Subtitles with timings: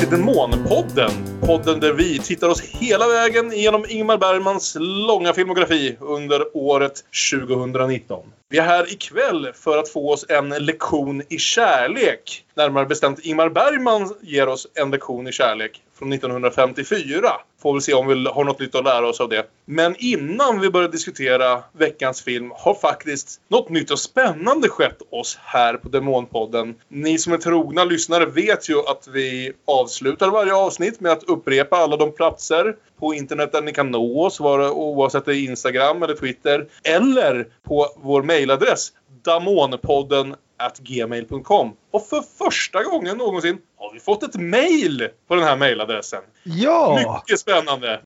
[0.00, 1.10] till Demonpodden.
[1.40, 8.32] Podden där vi tittar oss hela vägen genom Ingmar Bergmans långa filmografi under året 2019.
[8.48, 12.44] Vi är här ikväll för att få oss en lektion i kärlek.
[12.54, 17.28] Närmare bestämt Ingmar Bergman ger oss en lektion i kärlek från 1954.
[17.62, 19.46] Får väl se om vi har något nytt att lära oss av det.
[19.64, 25.38] Men innan vi börjar diskutera veckans film har faktiskt något nytt och spännande skett oss
[25.42, 26.74] här på Demonpodden.
[26.88, 31.76] Ni som är trogna lyssnare vet ju att vi avslutar varje avsnitt med att upprepa
[31.76, 36.14] alla de platser på internet där ni kan nå oss, oavsett det är Instagram eller
[36.14, 36.68] Twitter.
[36.84, 38.92] Eller på vår mejladress
[39.24, 40.34] damonpodden
[40.78, 41.72] gmail.com.
[41.90, 46.20] Och för första gången någonsin har vi fått ett mejl på den här mejladressen.
[46.42, 46.98] Ja!
[46.98, 48.00] Mycket spännande!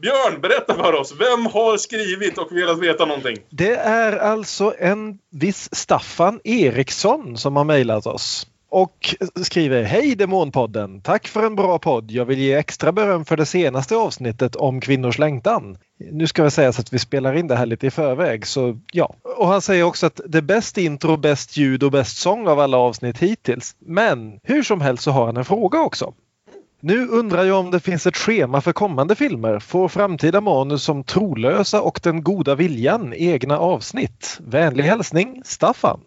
[0.00, 1.14] Björn, berätta för oss.
[1.18, 3.36] Vem har skrivit och velat veta någonting?
[3.50, 11.00] Det är alltså en viss Staffan Eriksson som har mejlat oss och skriver Hej Demonpodden!
[11.00, 12.10] Tack för en bra podd.
[12.10, 15.78] Jag vill ge extra beröm för det senaste avsnittet om kvinnors längtan.
[16.12, 18.78] Nu ska vi säga så att vi spelar in det här lite i förväg så
[18.92, 19.14] ja.
[19.36, 22.60] Och han säger också att det är bäst intro, bäst ljud och bäst sång av
[22.60, 23.76] alla avsnitt hittills.
[23.78, 26.14] Men hur som helst så har han en fråga också.
[26.80, 29.58] Nu undrar jag om det finns ett schema för kommande filmer.
[29.58, 34.38] Får framtida manus som Trolösa och Den goda viljan egna avsnitt?
[34.40, 36.00] Vänlig hälsning Staffan.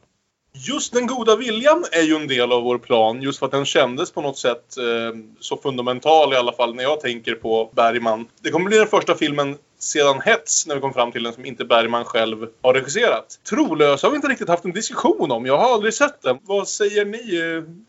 [0.58, 3.66] Just den goda viljan är ju en del av vår plan just för att den
[3.66, 8.28] kändes på något sätt eh, så fundamental i alla fall när jag tänker på Bergman.
[8.42, 11.46] Det kommer bli den första filmen sedan Hets när vi kom fram till den som
[11.46, 13.40] inte Bergman själv har regisserat.
[13.50, 15.46] Trolös har vi inte riktigt haft en diskussion om.
[15.46, 16.38] Jag har aldrig sett den.
[16.44, 17.42] Vad säger ni?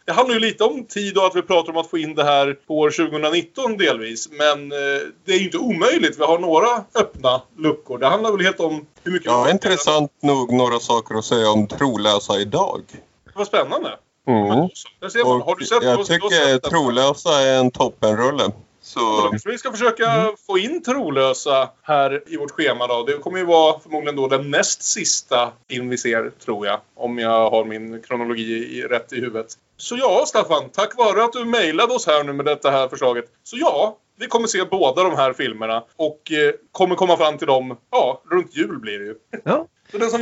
[0.04, 2.24] Det handlar ju lite om tid och att vi pratar om att få in det
[2.24, 4.28] här på år 2019 delvis.
[4.30, 4.78] Men eh,
[5.24, 6.18] det är ju inte omöjligt.
[6.18, 7.98] Vi har några öppna luckor.
[7.98, 9.26] Det handlar väl helt om hur mycket...
[9.26, 12.82] Ja, intressant nog några saker att säga om Trolösa idag.
[13.34, 13.98] Vad spännande.
[14.28, 14.48] Mm.
[14.48, 14.70] Man.
[15.42, 18.52] Har du sett jag tycker Trolösa är en toppenrulle.
[18.96, 19.50] Så...
[19.50, 20.32] Vi ska försöka mm.
[20.46, 22.86] få in trolösa här i vårt schema.
[22.86, 23.02] Då.
[23.02, 26.80] Det kommer ju vara förmodligen då den näst sista film vi ser, tror jag.
[26.94, 29.46] Om jag har min kronologi rätt i huvudet.
[29.76, 30.70] Så ja, Staffan.
[30.72, 33.24] Tack vare att du mejlade oss här nu med detta här förslaget.
[33.42, 35.84] Så ja, vi kommer se båda de här filmerna.
[35.96, 39.14] Och eh, kommer komma fram till dem, ja, runt jul blir det ju.
[39.44, 39.66] Ja.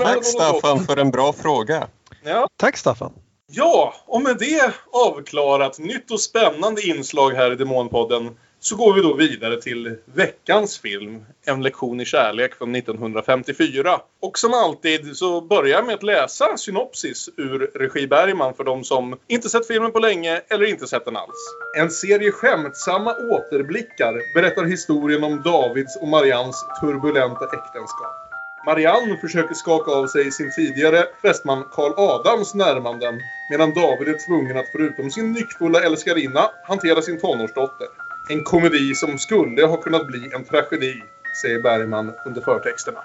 [0.02, 1.86] Tack Staffan för en bra fråga.
[2.24, 2.48] Ja.
[2.56, 3.12] Tack Staffan.
[3.46, 5.78] Ja, och med det avklarat.
[5.78, 11.24] Nytt och spännande inslag här i Demonpodden så går vi då vidare till veckans film,
[11.46, 14.00] En lektion i kärlek från 1954.
[14.20, 18.84] Och som alltid så börjar jag med att läsa synopsis ur regi Bergman för de
[18.84, 21.54] som inte sett filmen på länge eller inte sett den alls.
[21.78, 28.24] En serie skämtsamma återblickar berättar historien om Davids och Marians turbulenta äktenskap.
[28.66, 33.20] Marianne försöker skaka av sig sin tidigare fästman Karl Adams närmanden
[33.50, 38.03] medan David är tvungen att förutom sin nyckfulla älskarinna hantera sin tonårsdotter.
[38.28, 41.02] En komedi som skulle ha kunnat bli en tragedi,
[41.42, 42.98] säger Bergman under förtexterna.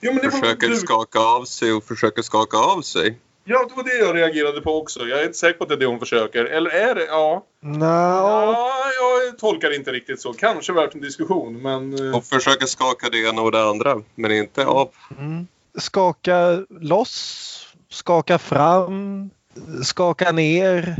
[0.00, 0.76] Jo, men det försöker du...
[0.76, 3.18] skaka av sig och försöker skaka av sig.
[3.44, 5.00] Ja, det var det jag reagerade på också.
[5.00, 6.44] Jag är inte säker på att det är det hon försöker.
[6.44, 7.04] Eller är det?
[7.04, 7.46] Ja.
[7.60, 7.84] No.
[7.84, 10.32] Ja, jag tolkar inte riktigt så.
[10.32, 12.06] Kanske värt en diskussion, men...
[12.06, 14.90] Eh, hon försöker skaka det ena och det andra, men inte av.
[15.18, 15.46] Mm.
[15.78, 19.30] Skaka loss, skaka fram,
[19.84, 20.96] skaka ner,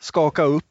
[0.00, 0.64] skaka upp.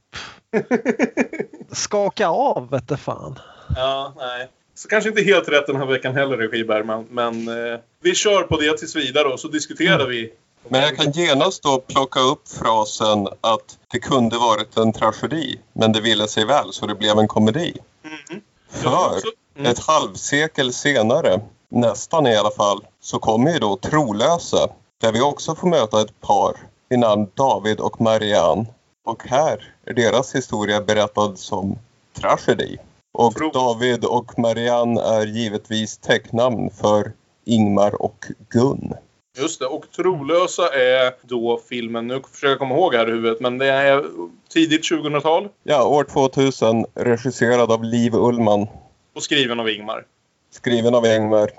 [1.72, 3.40] Skaka av vete fan.
[3.76, 4.50] Ja, nej.
[4.76, 7.08] Så kanske inte helt rätt den här veckan heller, Regi Bergman.
[7.10, 10.10] Men eh, vi kör på det tills vidare och så diskuterar mm.
[10.10, 10.34] vi.
[10.68, 15.92] Men jag kan genast då plocka upp frasen att det kunde varit en tragedi, men
[15.92, 17.78] det ville sig väl så det blev en komedi.
[18.04, 18.42] Mm.
[18.70, 19.22] För
[19.56, 19.72] mm.
[19.72, 24.68] ett halvsekel senare, nästan i alla fall, så kommer ju då Trolösa,
[25.02, 26.58] där vi också får möta ett par
[26.90, 28.66] vid namn David och Marianne
[29.04, 31.76] och här är deras historia berättad som
[32.14, 32.78] tragedi.
[33.12, 37.12] Och David och Marianne är givetvis täcknamn för
[37.46, 38.94] Ingmar och Gun.
[39.38, 43.40] Just det, och Trolösa är då filmen, nu försöker jag komma ihåg här i huvudet,
[43.40, 44.06] men det är
[44.50, 45.50] tidigt 2000-tal?
[45.64, 48.68] Ja, år 2000, regisserad av Liv Ullman.
[49.16, 50.06] Och skriven av Ingmar?
[50.52, 51.52] Skriven av Ingmar.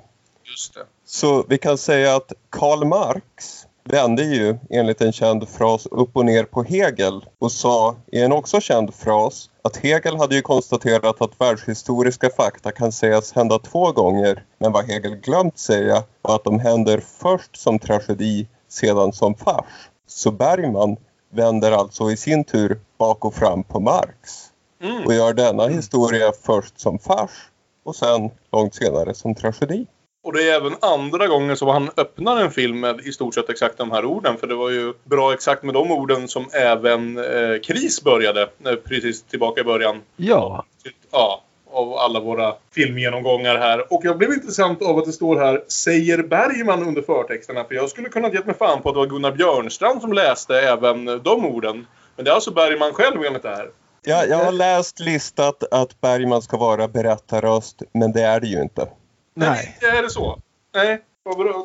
[0.44, 0.80] Just det.
[1.04, 6.24] Så vi kan säga att Karl Marx vände ju enligt en känd fras upp och
[6.24, 11.20] ner på Hegel och sa i en också känd fras att Hegel hade ju konstaterat
[11.20, 16.44] att världshistoriska fakta kan sägas hända två gånger men vad Hegel glömt säga var att
[16.44, 19.90] de händer först som tragedi sedan som fars.
[20.06, 20.96] Så Bergman
[21.30, 24.50] vänder alltså i sin tur bak och fram på Marx
[24.82, 25.06] mm.
[25.06, 27.30] och gör denna historia först som fars
[27.84, 29.86] och sen långt senare som tragedi.
[30.24, 33.50] Och det är även andra gången som han öppnar en film med i stort sett
[33.50, 34.36] exakt de här orden.
[34.36, 38.42] För det var ju bra exakt med de orden som även eh, Kris började.
[38.42, 40.02] Eh, precis tillbaka i början.
[40.16, 40.64] Ja.
[41.10, 41.42] Ja,
[41.72, 43.92] av alla våra filmgenomgångar här.
[43.92, 47.64] Och jag blev intressant av att det står här “Säger Bergman” under förtexterna.
[47.64, 50.60] För jag skulle kunna gett mig fan på att det var Gunnar Björnstrand som läste
[50.60, 51.86] även de orden.
[52.16, 53.68] Men det är alltså Bergman själv enligt det här.
[54.02, 58.62] Ja, jag har läst listat att Bergman ska vara berättarröst, men det är det ju
[58.62, 58.88] inte.
[59.34, 59.78] Nej.
[59.80, 60.40] Är det så?
[60.74, 61.02] Nej.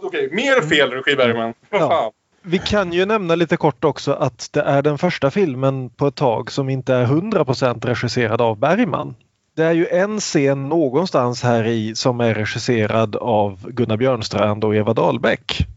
[0.04, 1.54] Okej, mer fel regi Bergman.
[1.70, 1.90] Vad Ja.
[1.90, 2.12] fan.
[2.42, 6.16] Vi kan ju nämna lite kort också att det är den första filmen på ett
[6.16, 9.16] tag som inte är 100% regisserad av Bergman.
[9.56, 14.76] Det är ju en scen någonstans här i som är regisserad av Gunnar Björnstrand och
[14.76, 15.68] Eva Dahlbäck.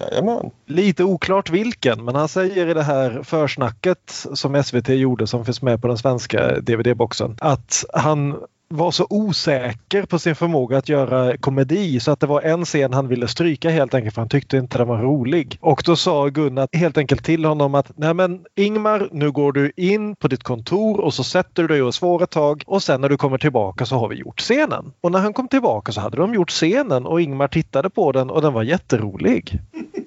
[0.00, 0.50] Jajamän.
[0.66, 5.62] Lite oklart vilken, men han säger i det här försnacket som SVT gjorde som finns
[5.62, 8.36] med på den svenska DVD-boxen att han
[8.68, 12.92] var så osäker på sin förmåga att göra komedi så att det var en scen
[12.92, 15.58] han ville stryka helt enkelt för han tyckte inte den var rolig.
[15.60, 19.72] Och då sa Gunnar helt enkelt till honom att nej men Ingmar, nu går du
[19.76, 23.00] in på ditt kontor och så sätter du dig och svår ett tag och sen
[23.00, 24.92] när du kommer tillbaka så har vi gjort scenen.
[25.00, 28.30] Och när han kom tillbaka så hade de gjort scenen och Ingmar tittade på den
[28.30, 29.60] och den var jätterolig.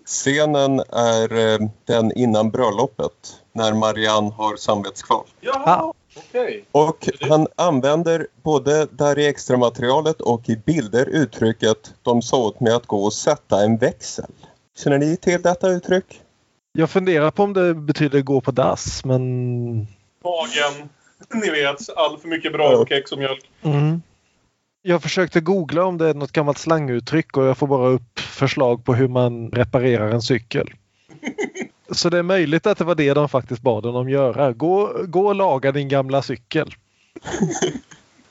[0.06, 3.12] Scenen är eh, den innan bröllopet,
[3.54, 5.26] när Marianne har samvetskval.
[5.42, 5.94] Jaha,
[6.28, 6.66] Okej.
[6.72, 12.74] Och han använder både där i extramaterialet och i bilder uttrycket de sa åt mig
[12.74, 14.32] att gå och sätta en växel.
[14.78, 16.22] Känner ni till detta uttryck?
[16.72, 19.76] Jag funderar på om det betyder gå på dass men...
[20.24, 20.90] Magen.
[21.34, 23.52] Ni vet, all för mycket bra kex och mjölk.
[23.62, 24.02] Mm.
[24.82, 28.86] Jag försökte googla om det är något gammalt slanguttryck och jag får bara upp förslag
[28.86, 30.70] på hur man reparerar en cykel.
[31.92, 34.54] Så det är möjligt att det var det de faktiskt bad honom göra.
[34.54, 36.74] Gå, gå och laga din gamla cykel.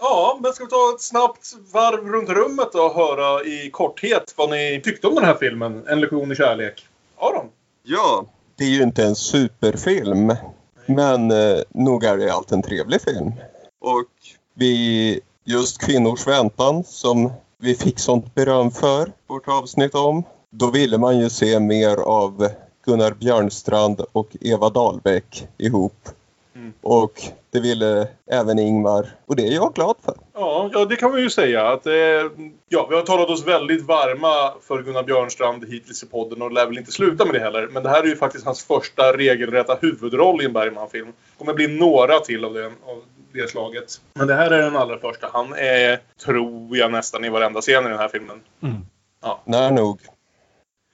[0.00, 4.50] Ja, men ska vi ta ett snabbt varv runt rummet och höra i korthet vad
[4.50, 5.84] ni tyckte om den här filmen?
[5.88, 6.86] En lektion i kärlek.
[7.20, 7.46] Aron?
[7.82, 8.24] Ja.
[8.56, 10.34] Det är ju inte en superfilm.
[10.86, 13.32] Men eh, nog är det allt en trevlig film.
[13.80, 14.08] Och
[14.54, 20.22] vi, just Kvinnors väntan som vi fick sånt beröm för, vårt avsnitt om.
[20.50, 22.48] Då ville man ju se mer av
[22.88, 26.08] Gunnar Björnstrand och Eva Dahlbäck ihop.
[26.54, 26.72] Mm.
[26.80, 29.08] Och det ville även Ingmar.
[29.26, 30.14] Och det är jag glad för.
[30.34, 31.68] Ja, ja, det kan vi ju säga.
[31.68, 31.92] Att, eh,
[32.68, 36.66] ja, vi har talat oss väldigt varma för Gunnar Björnstrand hittills i podden och lär
[36.66, 37.68] väl inte sluta med det heller.
[37.72, 41.06] Men det här är ju faktiskt hans första regelrätta huvudroll i en Bergman-film.
[41.06, 43.02] Det kommer bli några till av det, av
[43.32, 44.00] det slaget.
[44.14, 45.28] Men det här är den allra första.
[45.32, 48.40] Han är, tror jag, nästan i varenda scen i den här filmen.
[49.44, 50.00] När nog.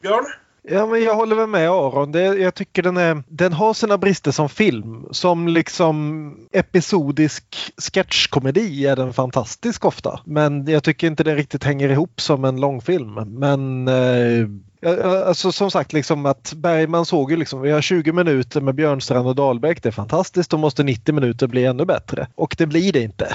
[0.02, 0.24] Björn?
[0.68, 2.12] Ja, men jag håller väl med Aron.
[2.12, 5.06] Det, jag tycker den, är, den har sina brister som film.
[5.10, 10.20] Som liksom episodisk sketchkomedi är den fantastisk ofta.
[10.24, 13.14] Men jag tycker inte den riktigt hänger ihop som en långfilm.
[13.14, 14.48] Men eh,
[14.84, 19.28] alltså, som sagt, liksom att Bergman såg ju liksom, vi har 20 minuter med Björnstrand
[19.28, 19.82] och Dahlbäck.
[19.82, 20.50] Det är fantastiskt.
[20.50, 22.26] Då måste 90 minuter bli ännu bättre.
[22.34, 23.34] Och det blir det inte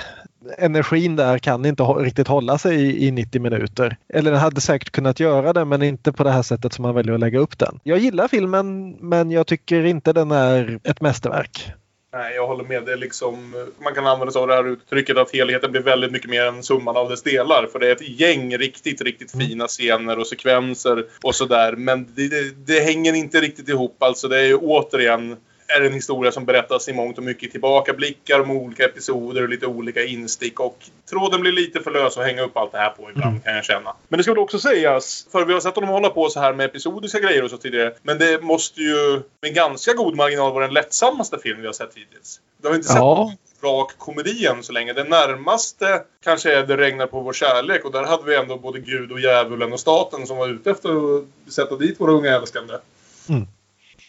[0.57, 3.97] energin där kan inte riktigt hålla sig i, i 90 minuter.
[4.13, 6.95] Eller den hade säkert kunnat göra det men inte på det här sättet som man
[6.95, 7.79] väljer att lägga upp den.
[7.83, 11.73] Jag gillar filmen men jag tycker inte den är ett mästerverk.
[12.13, 12.85] Nej, jag håller med.
[12.85, 16.29] Det liksom, man kan använda sig av det här uttrycket att helheten blir väldigt mycket
[16.29, 17.67] mer än summan av dess delar.
[17.71, 21.75] För det är ett gäng riktigt, riktigt fina scener och sekvenser och sådär.
[21.75, 24.03] Men det, det, det hänger inte riktigt ihop.
[24.03, 25.37] Alltså det är ju återigen
[25.77, 29.65] är en historia som berättas i mångt och mycket tillbakablickar om olika episoder och lite
[29.65, 30.59] olika instick.
[30.59, 30.77] Och
[31.09, 33.65] tråden blir lite för lös att hänga upp allt det här på ibland kan jag
[33.65, 33.93] känna.
[34.07, 36.53] Men det ska väl också sägas, för vi har sett honom hålla på så här
[36.53, 37.93] med episodiska grejer och så tidigare.
[38.01, 41.95] Men det måste ju med ganska god marginal vara den lättsammaste film vi har sett
[41.95, 42.39] hittills.
[42.61, 43.33] Vi har inte sett Ja.
[43.63, 44.93] rak komedi än så länge.
[44.93, 48.79] Det närmaste kanske är Det regnar på vår kärlek och där hade vi ändå både
[48.79, 52.73] Gud och djävulen och staten som var ute efter att sätta dit våra unga älskande.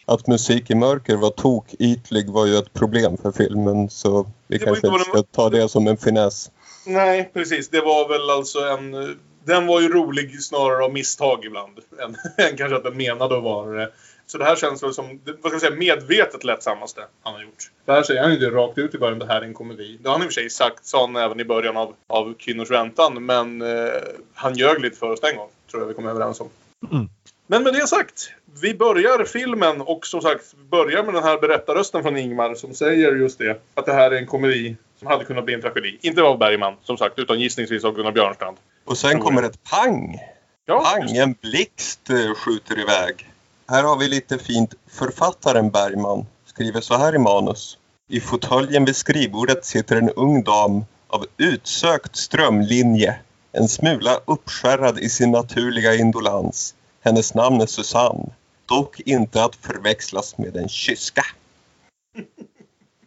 [0.05, 4.87] Att musik i mörker var tokytlig var ju ett problem för filmen så vi kanske
[4.87, 6.51] inte ska ta det som en finess.
[6.85, 7.69] Nej, precis.
[7.69, 9.17] Det var väl alltså en...
[9.43, 11.79] Den var ju rolig snarare av misstag ibland.
[12.03, 12.15] Än,
[12.45, 13.91] än kanske att den menade att vara det.
[14.31, 17.71] Så det här känns väl som, vad ska jag säga, medvetet lättsammaste han har gjort.
[17.85, 19.97] Det här säger han ju det rakt ut i början, det här är en komedi.
[20.01, 22.33] Det har han i och för sig sagt, sa han även i början av, av
[22.33, 23.25] Kvinnors väntan.
[23.25, 23.91] Men eh,
[24.33, 26.49] han ljög lite för oss den gången, tror jag vi kom överens om.
[26.91, 27.09] Mm.
[27.51, 28.29] Men med det sagt,
[28.61, 33.15] vi börjar filmen och som sagt börjar med den här berättarrösten från Ingmar som säger
[33.15, 33.61] just det.
[33.73, 35.97] Att det här är en komedi som hade kunnat bli en tragedi.
[36.01, 38.57] Inte av Bergman som sagt, utan gissningsvis av Gunnar Björnstrand.
[38.85, 40.19] Och sen kommer ett pang!
[40.65, 41.17] Ja, Pang!
[41.17, 43.29] En blixt eh, skjuter iväg.
[43.67, 44.73] Här har vi lite fint.
[44.91, 47.77] Författaren Bergman skriver så här i manus.
[48.09, 53.15] I fåtöljen vid skrivbordet sitter en ung dam av utsökt strömlinje.
[53.51, 56.75] En smula uppskärrad i sin naturliga indolans.
[57.03, 58.29] Hennes namn är Susanne.
[58.65, 61.25] Dock inte att förväxlas med en kyska.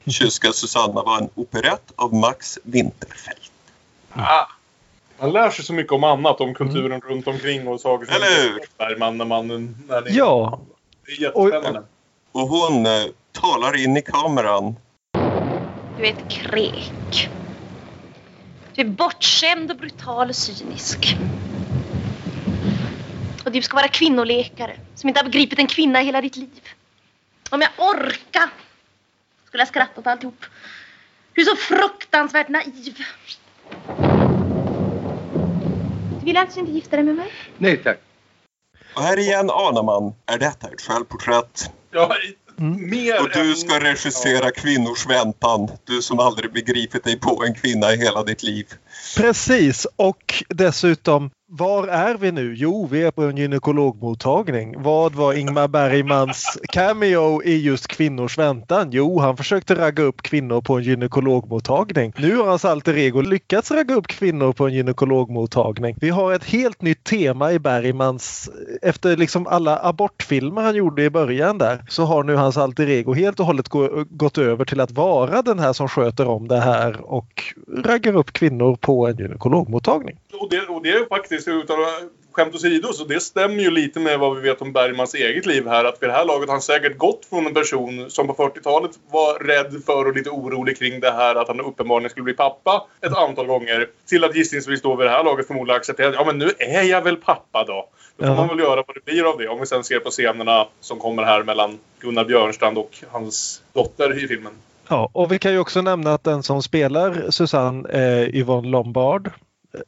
[0.06, 3.52] Kyska Susanna var en operett av Max Winterfeldt.
[4.12, 4.46] Ah.
[5.18, 7.00] Man lär sig så mycket om annat, om kulturen mm.
[7.00, 8.60] runt omkring och saker som Eller hur?
[8.78, 9.46] Bergman när man...
[9.88, 10.16] När ni...
[10.16, 10.60] Ja.
[11.06, 11.82] Det är jättespännande.
[12.32, 14.76] Och, och hon eh, talar in i kameran.
[15.98, 17.28] Du är ett krek.
[18.74, 21.16] Du är bortskämd och brutal och cynisk.
[23.44, 26.60] Och du ska vara kvinnoläkare som inte har begripit en kvinna i hela ditt liv.
[27.50, 28.50] Om jag orka
[29.46, 30.44] skulle jag skratta åt alltihop.
[31.32, 32.96] Du är så fruktansvärt naiv.
[36.20, 37.32] Du vill alltså inte gifta dig med mig?
[37.58, 37.98] Nej tack.
[38.94, 41.70] Och här igen anar man, är detta ett självporträtt?
[41.90, 42.16] Ja,
[42.58, 42.90] Mm.
[42.90, 45.68] Mer och du ska regissera kvinnors väntan.
[45.84, 48.66] Du som aldrig begripit dig på en kvinna i hela ditt liv.
[49.16, 52.54] Precis och dessutom var är vi nu?
[52.56, 54.82] Jo, vi är på en gynekologmottagning.
[54.82, 58.88] Vad var Ingmar Bergmans cameo i just kvinnors väntan?
[58.92, 62.12] Jo, han försökte ragga upp kvinnor på en gynekologmottagning.
[62.18, 65.96] Nu har hans alter ego lyckats ragga upp kvinnor på en gynekologmottagning.
[66.00, 68.50] Vi har ett helt nytt tema i Bergmans,
[68.82, 73.14] efter liksom alla abortfilmer han gjorde i början där, så har nu hans alter ego
[73.14, 73.68] helt och hållet
[74.10, 78.32] gått över till att vara den här som sköter om det här och raggar upp
[78.32, 80.16] kvinnor på en gynekologmottagning.
[80.32, 81.76] Och det, och det är faktiskt utan
[82.32, 85.66] skämt åsido, så det stämmer ju lite med vad vi vet om Bergmans eget liv
[85.66, 85.84] här.
[85.84, 88.90] Att vid det här laget har han säkert gått från en person som på 40-talet
[89.10, 92.86] var rädd för och lite orolig kring det här att han uppenbarligen skulle bli pappa
[93.00, 93.88] ett antal gånger.
[94.06, 97.02] Till att gissningsvis då vid det här laget förmodligen acceptera ja men nu är jag
[97.02, 97.88] väl pappa då.
[98.16, 98.36] Då får ja.
[98.36, 99.48] man väl göra vad det blir av det.
[99.48, 104.24] Om vi sen ser på scenerna som kommer här mellan Gunnar Björnstrand och hans dotter
[104.24, 104.52] i filmen.
[104.88, 109.30] Ja, och vi kan ju också nämna att den som spelar Susanne är Yvonne Lombard.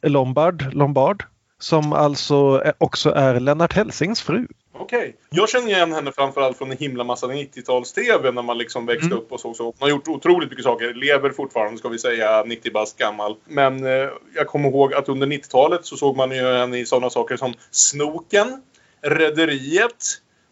[0.01, 1.23] Lombard, Lombard
[1.59, 4.47] som alltså också är Lennart Helsings fru.
[4.73, 4.99] Okej.
[4.99, 5.13] Okay.
[5.29, 9.17] Jag känner igen henne framförallt från en himla massa 90-tals-TV när man liksom växte mm.
[9.17, 9.53] upp och så.
[9.53, 9.63] så.
[9.63, 10.93] Hon har gjort otroligt mycket saker.
[10.93, 13.35] Lever fortfarande, ska vi säga, 90 bast gammal.
[13.45, 17.09] Men eh, jag kommer ihåg att under 90-talet så såg man ju henne i sådana
[17.09, 18.61] saker som Snoken,
[19.01, 20.05] Rederiet,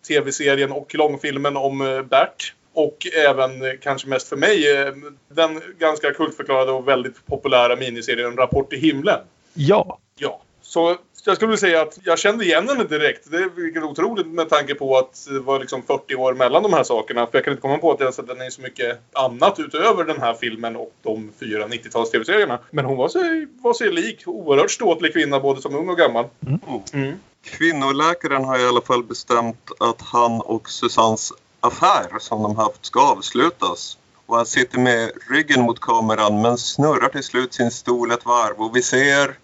[0.07, 2.53] TV-serien och långfilmen om eh, Bert.
[2.75, 4.93] Och även, eh, kanske mest för mig, eh,
[5.29, 9.19] den ganska kultförklarade och väldigt populära miniserien Rapport i himlen.
[9.53, 9.99] Ja.
[10.17, 10.41] Ja.
[10.61, 13.31] Så jag skulle säga att jag kände igen henne direkt.
[13.31, 16.83] Det är otroligt med tanke på att det var liksom 40 år mellan de här
[16.83, 17.27] sakerna.
[17.27, 20.03] För jag kan inte komma på att jag sett henne i så mycket annat utöver
[20.03, 22.59] den här filmen och de fyra 90-tals tv-serierna.
[22.71, 24.23] Men hon var sig, var sig lik.
[24.25, 26.25] Oerhört ståtlig kvinna både som ung och gammal.
[26.47, 26.59] Mm.
[26.93, 27.19] Mm.
[27.45, 31.31] Kvinnoläkaren har i alla fall bestämt att han och Susannes
[31.65, 33.97] affär som de haft ska avslutas.
[34.25, 38.55] Och han sitter med ryggen mot kameran men snurrar till slut sin stol ett varv
[38.57, 39.37] och vi ser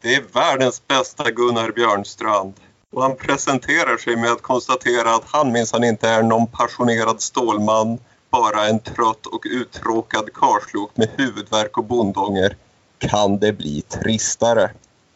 [0.02, 2.54] Det är världens bästa Gunnar Björnstrand.
[2.92, 7.98] Och han presenterar sig med att konstatera att han minsann inte är någon passionerad stålman.
[8.30, 12.56] Bara en trött och uttråkad karlslok med huvudvärk och bondånger.
[12.98, 14.70] Kan det bli tristare?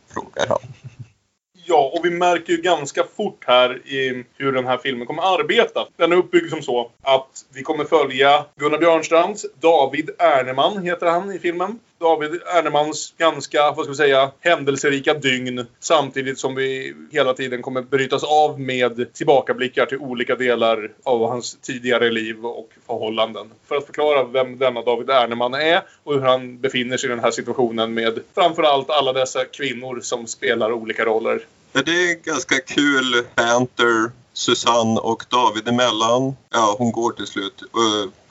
[0.08, 0.58] Frågar han.
[1.66, 5.88] Ja, och vi märker ju ganska fort här i hur den här filmen kommer arbeta.
[5.96, 11.32] Den är uppbyggd som så att vi kommer följa Gunnar Björnstrands David Erneman, heter han
[11.32, 11.78] i filmen.
[12.02, 15.66] David Ernemans ganska, vad ska vi säga, händelserika dygn.
[15.80, 21.56] Samtidigt som vi hela tiden kommer brytas av med tillbakablickar till olika delar av hans
[21.56, 23.50] tidigare liv och förhållanden.
[23.68, 27.20] För att förklara vem denna David Erneman är och hur han befinner sig i den
[27.20, 31.46] här situationen med framförallt alla dessa kvinnor som spelar olika roller.
[31.72, 36.36] Det är ganska kul banter Susanne och David emellan.
[36.50, 37.62] Ja, hon går till slut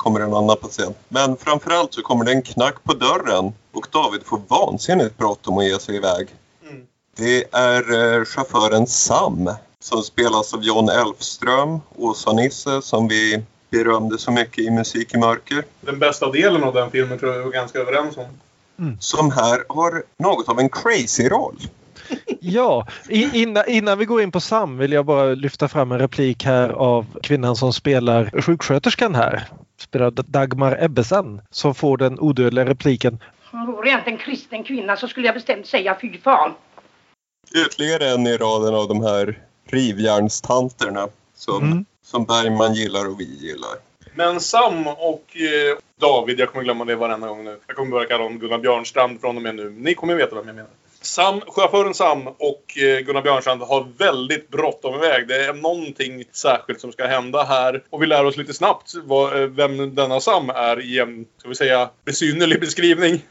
[0.02, 0.98] kommer en annan patient.
[1.10, 5.66] Men framförallt så kommer det en knack på dörren och David får vansinnigt bråttom att
[5.66, 6.28] ge sig iväg.
[6.70, 6.84] Mm.
[7.18, 14.32] Det är eh, chauffören Sam som spelas av John Elfström, Åsa-Nisse som vi berömde så
[14.32, 15.66] mycket i Musik i mörker.
[15.82, 18.26] Den bästa delen av den filmen tror jag vi är ganska överens om.
[18.80, 18.98] Mm.
[19.00, 21.58] Som här har något av en crazy-roll.
[22.40, 26.46] Ja, innan, innan vi går in på Sam vill jag bara lyfta fram en replik
[26.46, 29.48] här av kvinnan som spelar sjuksköterskan här.
[29.80, 33.20] Spelar Dagmar Ebbesen som får den odödliga repliken.
[33.52, 36.52] Vore jag inte en kristen kvinna så skulle jag bestämt säga fy fan.
[37.66, 41.86] Ytterligare en i raden av de här rivjärnstanterna som, mm.
[42.04, 43.76] som Bergman gillar och vi gillar.
[44.16, 47.60] Men Sam och eh, David, jag kommer glömma det varenda gång nu.
[47.68, 49.70] Jag kommer börja kalla honom Gunnar Björnstrand från och med nu.
[49.70, 50.72] Ni kommer veta vem jag menar.
[51.04, 55.28] Sam, chauffören Sam och eh, Gunnar Björnstrand har väldigt bråttom iväg.
[55.28, 57.84] Det är någonting särskilt som ska hända här.
[57.90, 61.50] Och vi lär oss lite snabbt vad, eh, vem denna Sam är i en, ska
[61.50, 63.22] vi säga, besynnerlig beskrivning.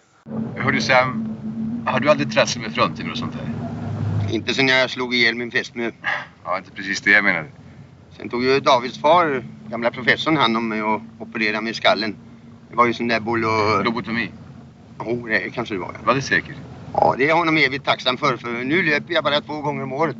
[0.57, 1.37] Hör du Sam,
[1.87, 4.35] har du aldrig trasslat med fruntimmer och sånt där?
[4.35, 5.91] Inte sen jag slog ihjäl min fästmö.
[6.45, 7.49] Ja, inte precis det jag menade.
[8.17, 12.17] Sen tog ju Davids far, gamla professorn, hand om mig och opererade mig i skallen.
[12.71, 13.85] Det var ju sån där bull och...
[13.85, 14.31] Lobotomi?
[14.99, 15.95] Jo, oh, det kanske det var.
[16.05, 16.57] Var det säkert?
[16.95, 19.93] Ja, det är honom evigt tacksam för, för nu löper jag bara två gånger om
[19.93, 20.17] året.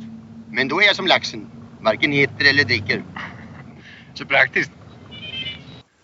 [0.47, 1.51] Men då är jag som laxen.
[1.81, 3.03] Varken äter eller dricker.
[4.13, 4.71] Så praktiskt.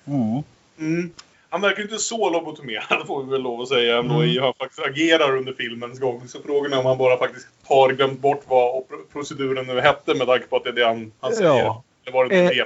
[0.08, 0.44] Mm.
[0.80, 1.12] Mm.
[1.50, 4.44] Han verkar inte så lobotomerad får vi väl lov att säga ändå mm.
[4.44, 6.28] han faktiskt agerar under filmens gång.
[6.28, 8.84] Så frågan är om han bara faktiskt har glömt bort vad
[9.14, 11.50] proceduren nu hette med tanke på att det är det han, han säger.
[11.50, 11.84] Ja.
[12.04, 12.58] Det var det inte eh,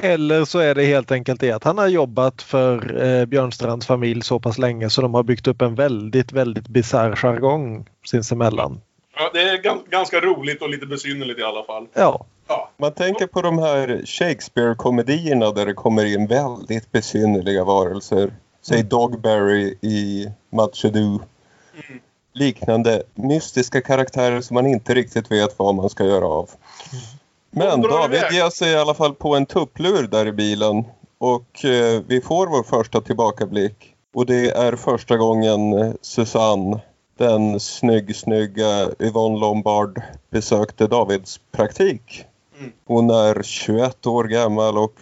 [0.00, 4.22] eller så är det helt enkelt det att han har jobbat för eh, Björnstrands familj
[4.22, 8.80] så pass länge så de har byggt upp en väldigt, väldigt bisarr jargong sinsemellan.
[9.16, 11.86] Ja, det är ganska roligt och lite besynnerligt i alla fall.
[11.94, 12.26] Ja.
[12.48, 12.70] ja.
[12.76, 18.32] Man tänker på de här Shakespeare-komedierna där det kommer in väldigt besynnerliga varelser.
[18.62, 18.88] Säg mm.
[18.88, 20.98] Dogberry i Much Ado.
[20.98, 22.00] Mm.
[22.32, 26.50] Liknande mystiska karaktärer som man inte riktigt vet vad man ska göra av.
[26.92, 27.04] Mm.
[27.54, 30.84] Men David ger sig i alla fall på en tupplur där i bilen.
[31.18, 33.94] Och eh, vi får vår första tillbakablick.
[34.14, 36.80] Och det är första gången eh, Susanne,
[37.18, 42.24] den snygg, snygga Yvonne Lombard besökte Davids praktik.
[42.58, 42.72] Mm.
[42.86, 44.94] Hon är 21 år gammal och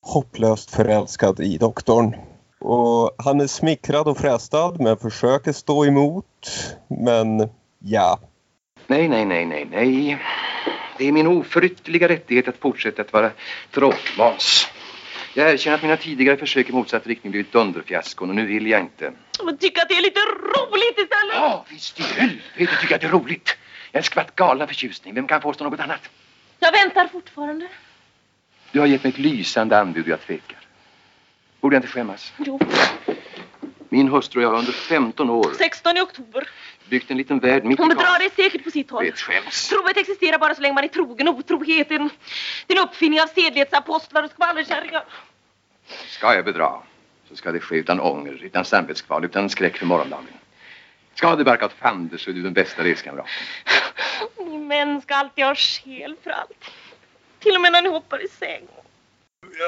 [0.00, 2.16] hopplöst förälskad i doktorn.
[2.60, 6.24] Och han är smickrad och frestad men försöker stå emot.
[6.88, 8.18] Men ja.
[8.86, 10.18] Nej, nej, nej, nej, nej.
[10.98, 13.30] Det är min oförytterliga rättighet att fortsätta att vara
[13.70, 14.68] tråkmåns.
[15.34, 18.80] Jag erkänner att mina tidigare försök i motsatt riktning blivit dunderfiaskon och nu vill jag
[18.80, 19.12] inte.
[19.44, 21.34] Men tycker att det är lite roligt istället.
[21.34, 22.40] Ja, visst i helvete
[22.80, 23.56] tycker jag att det är roligt.
[23.90, 25.14] Jag är en skvatt galen förtjusning.
[25.14, 26.10] Vem kan påstå något annat?
[26.58, 27.68] Jag väntar fortfarande.
[28.72, 30.58] Du har gett mig ett lysande anbud och jag tvekar.
[31.60, 32.32] Borde jag inte skämmas?
[32.38, 32.60] Jo.
[33.88, 35.52] Min hustru och jag har under 15 år...
[35.58, 36.48] 16 i oktober
[36.92, 39.04] byggt en liten värld mitt Hon bedrar dig säkert på sitt håll.
[39.04, 39.68] Vet skäms.
[39.68, 41.28] Trohet existerar bara så länge man är trogen.
[41.28, 42.10] Otroheten,
[42.66, 45.04] din uppfinning av sedlighetsapostlar och skvallerkärringar.
[46.08, 46.70] Ska jag bedra
[47.28, 50.26] så ska det ske utan ånger, utan samvetskval, utan skräck för morgondagen.
[51.14, 53.32] Ska det verka åt fanders så är du den bästa reskamraten.
[54.38, 56.70] Ni män ska alltid ha skäl för allt.
[57.38, 58.68] Till och med när ni hoppar i säng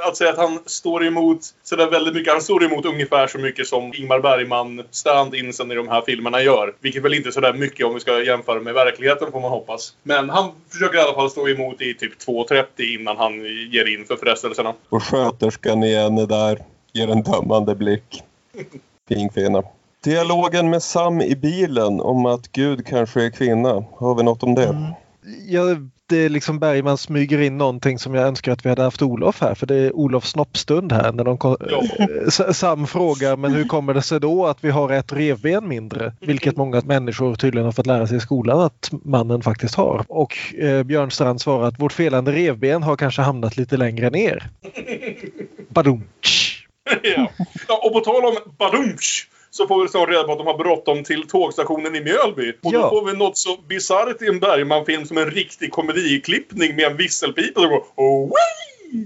[0.08, 2.32] att säga att han står emot sådär väldigt mycket.
[2.32, 6.74] Han står emot ungefär så mycket som Ingmar Bergman stand-insen i de här filmerna gör.
[6.80, 9.96] Vilket väl inte är sådär mycket om vi ska jämföra med verkligheten får man hoppas.
[10.02, 12.64] Men han försöker i alla fall stå emot i typ 2.30
[13.00, 13.32] innan han
[13.72, 14.74] ger in för frestelserna.
[14.88, 16.58] Och sköterskan igen är där.
[16.92, 18.22] Ger en dömande blick.
[19.08, 19.62] Fin kvinna.
[20.04, 23.84] Dialogen med Sam i bilen om att Gud kanske är kvinna.
[23.92, 24.64] Har vi något om det?
[24.64, 24.92] Mm.
[25.46, 29.02] Jag det är liksom Bergman smyger in någonting som jag önskar att vi hade haft
[29.02, 32.52] Olof här för det är Olofs snoppstund här när de ja.
[32.52, 36.12] Sam frågar men hur kommer det sig då att vi har ett revben mindre?
[36.20, 40.04] Vilket många människor tydligen har fått lära sig i skolan att mannen faktiskt har.
[40.08, 44.50] Och eh, Björn Strand svarar att vårt felande revben har kanske hamnat lite längre ner.
[45.68, 46.66] Badumtsch!
[47.02, 47.30] ja.
[47.68, 50.58] ja, och på tal om badumtsch så får vi snart reda på att de har
[50.58, 52.52] bråttom till tågstationen i Mjölby.
[52.62, 52.80] Och ja.
[52.80, 56.96] då får vi något så bisarrt i en Bergman-film som en riktig komediklippning med en
[56.96, 58.30] visselpipa som går oh,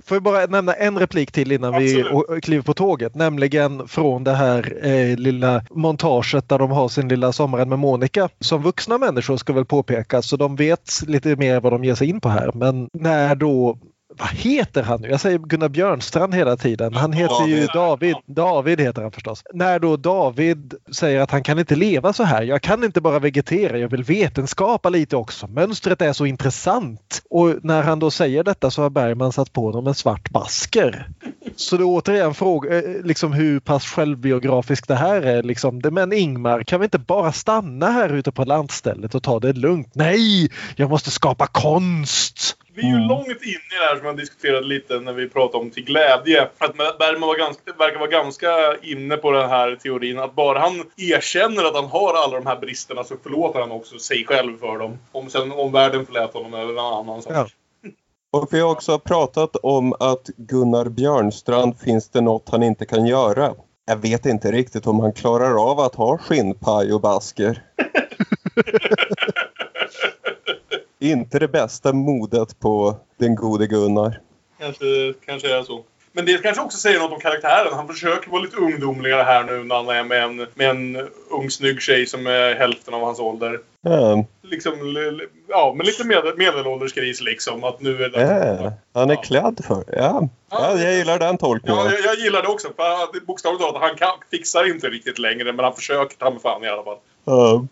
[0.04, 2.06] Får jag bara nämna en replik till innan Absolut.
[2.28, 3.14] vi kliver på tåget.
[3.14, 8.28] Nämligen från det här eh, lilla montaget där de har sin lilla Sommaren med Monica.
[8.40, 12.08] Som vuxna människor ska väl påpekas så de vet lite mer vad de ger sig
[12.08, 12.50] in på här.
[12.54, 13.78] Men när då
[14.18, 15.08] vad heter han nu?
[15.08, 16.94] Jag säger Gunnar Björnstrand hela tiden.
[16.94, 18.16] Han heter ju David.
[18.26, 19.42] David heter han förstås.
[19.54, 22.42] När då David säger att han kan inte leva så här.
[22.42, 25.46] Jag kan inte bara vegetera, jag vill vetenskapa lite också.
[25.46, 27.22] Mönstret är så intressant.
[27.30, 31.08] Och när han då säger detta så har Bergman satt på honom en svart basker.
[31.56, 35.42] Så det är återigen fråga eh, liksom hur pass självbiografiskt det här är.
[35.42, 35.80] Liksom.
[35.90, 39.94] Men Ingmar, kan vi inte bara stanna här ute på landstället och ta det lugnt?
[39.94, 42.56] Nej, jag måste skapa konst!
[42.78, 43.08] Vi är ju mm.
[43.08, 46.42] långt inne i det här som jag diskuterade lite när vi pratade om till glädje.
[46.58, 50.18] Att Bergman var ganska, verkar vara ganska inne på den här teorin.
[50.18, 53.98] Att bara han erkänner att han har alla de här bristerna så förlåter han också
[53.98, 54.98] sig själv för dem.
[55.12, 57.32] Om sen omvärlden förlät honom är en annan sak.
[57.34, 57.46] Ja.
[58.32, 63.06] Och vi har också pratat om att Gunnar Björnstrand finns det något han inte kan
[63.06, 63.54] göra.
[63.86, 67.62] Jag vet inte riktigt om han klarar av att ha skinnpaj och basker.
[70.98, 74.20] inte det bästa modet på den gode Gunnar.
[74.60, 74.84] Kanske,
[75.26, 75.84] kanske är så.
[76.12, 77.72] Men det kanske också säger något om karaktären.
[77.72, 81.50] Han försöker vara lite ungdomligare här nu när han är med en, med en ung
[81.50, 83.60] snygg tjej som är hälften av hans ålder.
[83.80, 84.24] Ja.
[84.42, 84.72] Liksom,
[85.48, 87.64] ja, men lite medel, medelålderskris liksom.
[87.64, 88.20] Att nu är det...
[88.20, 89.20] Ja, han är Ja.
[89.22, 90.28] klädd för ja.
[90.50, 91.84] ja, jag gillar den tolkningen.
[91.84, 92.68] Ja, jag, jag gillar det också.
[92.76, 95.52] För att bokstavligt talat, han kan, fixar inte riktigt längre.
[95.52, 96.98] Men han försöker ta mig fan i alla fall.
[97.24, 97.66] Ja.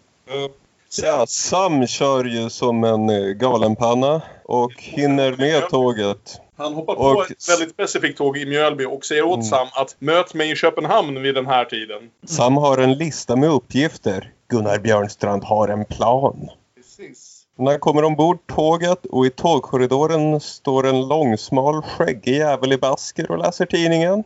[1.03, 6.41] Ja, Sam kör ju som en eh, galenpanna och hinner med tåget.
[6.57, 9.45] Han hoppar på Och- ett väldigt specifikt tåg i Mjölby och säger åt Mm.
[9.47, 12.03] Sam att möt mig i Köpenhamn vid den här tiden.
[12.27, 14.33] Sam har en lista med uppgifter.
[14.49, 16.49] Gunnar Björnstrand har en plan.
[16.77, 17.33] Precis.
[17.59, 23.31] När han kommer ombord tåget och i tågkorridoren står en långsmal skäggig jävel i basker
[23.31, 24.25] och läser tidningen.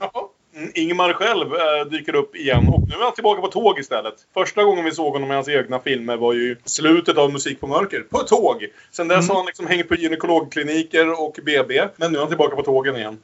[0.00, 0.24] Jaha.
[0.60, 4.14] Mm, Ingmar själv eh, dyker upp igen och nu är han tillbaka på tåg istället.
[4.34, 7.66] Första gången vi såg honom i hans egna filmer var ju slutet av Musik på
[7.66, 8.00] mörker.
[8.00, 8.66] På tåg!
[8.90, 11.88] Sen dess har han liksom hängt på gynekologkliniker och BB.
[11.96, 13.18] Men nu är han tillbaka på tågen igen.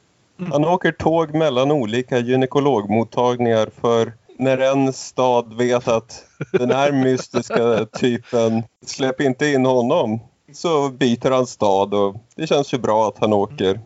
[0.51, 7.85] Han åker tåg mellan olika gynekologmottagningar för när en stad vet att den här mystiska
[7.85, 10.19] typen släpp inte in honom
[10.53, 13.79] så byter han stad och det känns ju bra att han åker.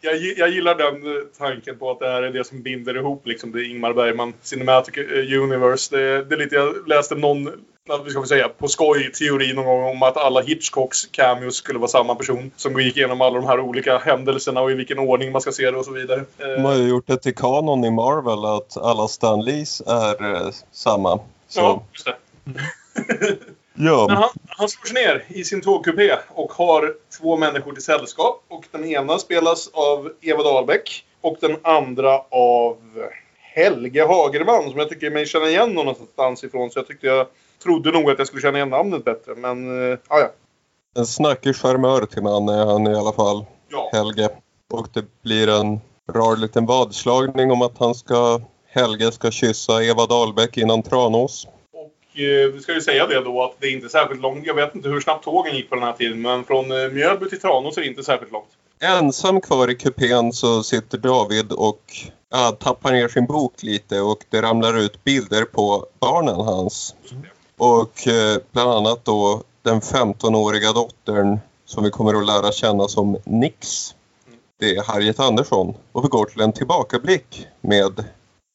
[0.00, 3.26] Jag, jag gillar den eh, tanken på att det här är det som binder ihop
[3.26, 5.96] liksom det Ingmar Bergman Cinematic eh, Universe.
[5.96, 7.50] Det, det är lite, jag läste någon,
[7.88, 11.78] vad ska vi säga, på skoj teori någon gång om att alla Hitchcocks cameos skulle
[11.78, 12.50] vara samma person.
[12.56, 15.70] Som gick igenom alla de här olika händelserna och i vilken ordning man ska se
[15.70, 16.24] det och så vidare.
[16.36, 20.34] De Eh, har ju gjort det till kanon i Marvel att alla Stan Lees är
[20.34, 21.20] eh, samma.
[21.48, 22.14] Så, ja, just det.
[23.74, 24.06] ja.
[24.08, 28.44] Men han, han slår sig ner i sin tågkupé och har två människor till sällskap.
[28.48, 32.76] Och den ena spelas av Eva Dahlbeck och den andra av
[33.54, 36.70] Helge Hagerman som jag tycker mig känna igen någonstans ifrån.
[36.70, 37.26] Så jag tyckte jag
[37.62, 39.34] trodde nog att jag skulle känna igen namnet bättre.
[39.34, 40.30] Men eh, ja.
[40.96, 43.90] En snackig charmör till man är han i alla fall, ja.
[43.92, 44.28] Helge.
[44.72, 45.80] Och det blir en
[46.12, 51.46] rar liten vadslagning om att han ska, Helge ska kyssa Eva Dahlbeck innan Tranås.
[52.14, 54.46] Eh, vi ska ju säga det då att det är inte särskilt långt.
[54.46, 56.22] Jag vet inte hur snabbt tågen gick på den här tiden.
[56.22, 58.48] Men från eh, Mjölby till Tranås är det inte särskilt långt.
[58.80, 61.82] Ensam kvar i kupén så sitter David och
[62.30, 66.94] ja, tappar ner sin bok lite och det ramlar ut bilder på barnen hans.
[67.56, 73.16] Och eh, bland annat då den 15-åriga dottern som vi kommer att lära känna som
[73.24, 73.94] Nix.
[74.60, 75.74] Det är Harriet Andersson.
[75.92, 78.04] Och vi går till en tillbakablick med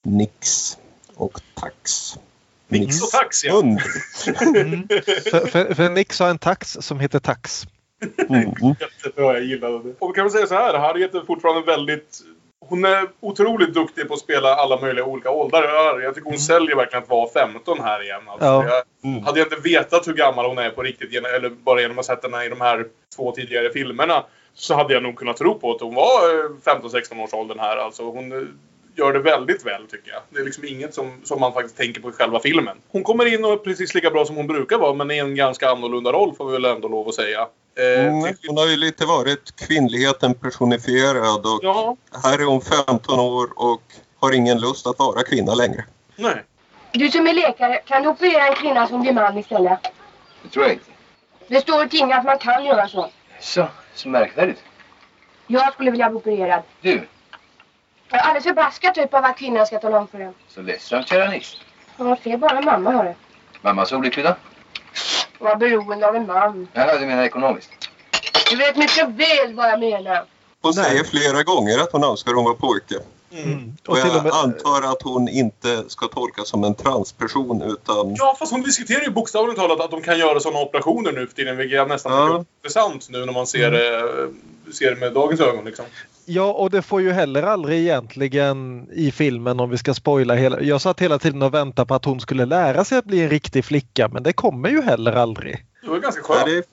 [0.05, 0.77] Nix
[1.15, 2.17] och Tax.
[2.67, 3.53] Nix och Tax, ja.
[3.53, 3.81] hund.
[5.31, 7.63] För, för, för Nix har en tax som heter Tax.
[8.29, 8.49] Mm.
[8.79, 9.93] Jättebra, jag gillade det.
[9.99, 12.19] Och kan väl säga så här, Harriet är fortfarande väldigt...
[12.69, 15.99] Hon är otroligt duktig på att spela alla möjliga olika åldrar.
[15.99, 18.21] Jag tycker hon säljer verkligen att vara 15 här igen.
[18.27, 18.63] Alltså, Ja.
[18.65, 19.23] jag, Mm.
[19.23, 22.07] hade jag inte vetat hur gammal hon är på riktigt, genom- eller bara genom att
[22.07, 25.59] ha sett henne i de här två tidigare filmerna, så hade jag nog kunnat tro
[25.59, 26.49] på att hon var eh,
[26.81, 27.77] 15-16 års åldern här.
[27.77, 28.47] Alltså, hon eh,
[28.97, 30.21] gör det väldigt väl, tycker jag.
[30.29, 32.77] Det är liksom inget som, som man faktiskt tänker på i själva filmen.
[32.91, 35.35] Hon kommer in och är precis lika bra som hon brukar vara, men i en
[35.35, 37.47] ganska annorlunda roll, får vi väl ändå lov att säga.
[37.79, 42.61] Eh, Mm, till- hon har ju lite varit kvinnligheten personifierad och Ja, här är hon
[42.61, 43.81] 15 år och
[44.19, 45.85] har ingen lust att vara kvinna längre.
[46.15, 46.43] nej.
[46.91, 49.79] Du som är läkare, kan du operera en kvinna som blir man istället?
[50.43, 50.85] Det tror jag inte.
[51.47, 53.09] Det står i tidningen att man kan göra så.
[53.39, 54.59] Så, så märkvärdigt.
[55.47, 56.61] Jag skulle vilja bli opererad.
[56.81, 57.07] Du,
[58.09, 60.33] Jag är alldeles förbaskad typ av att kvinnan ska tala om för en.
[60.47, 61.55] så ledsamt kära Nix.
[61.97, 63.15] Jag ser bara mamma har det.
[63.61, 64.35] Mamma så olycklig då?
[65.39, 66.67] Vara beroende av en man.
[66.73, 67.69] Jaha, du menar ekonomiskt?
[68.49, 70.23] Du vet mycket väl vad jag menar.
[70.61, 72.95] Hon säger flera gånger att hon önskar hon var pojke.
[73.31, 73.77] Mm.
[73.85, 77.61] Och, Och till och jag med, antar att hon inte ska tolkas som en transperson
[77.61, 78.15] utan...
[78.15, 81.35] Ja, fast hon diskuterar ju bokstavligt talat att de kan göra sådana operationer nu för
[81.35, 82.35] tiden, vilket jag nästan Ja.
[82.35, 84.01] är intressant nu när man ser, det,
[84.73, 85.65] ser det med dagens ögon.
[85.65, 85.85] Liksom.
[86.25, 90.61] ja, och det får ju heller aldrig egentligen i filmen om vi ska spoila hela.
[90.61, 93.29] Jag satt hela tiden och väntade på att hon skulle lära sig att bli en
[93.29, 95.65] riktig flicka men det kommer ju heller aldrig.
[95.81, 96.65] Det var ganska Ja, skönt.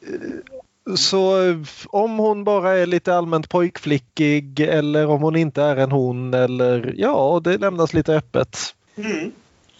[0.86, 1.36] det, Så
[1.86, 6.94] om hon bara är lite allmänt pojkflickig eller om hon inte är en hon eller
[6.96, 8.58] ja, det lämnas lite öppet.
[8.96, 9.32] Mm.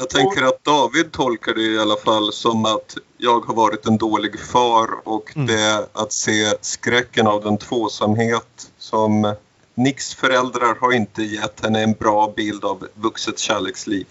[0.05, 3.97] Jag tänker att David tolkar det i alla fall som att jag har varit en
[3.97, 5.47] dålig far och Mm.
[5.47, 9.35] det att se skräcken av den tvåsamhet som
[9.75, 14.07] Nicks föräldrar har inte gett henne en bra bild av vuxet kärleksliv.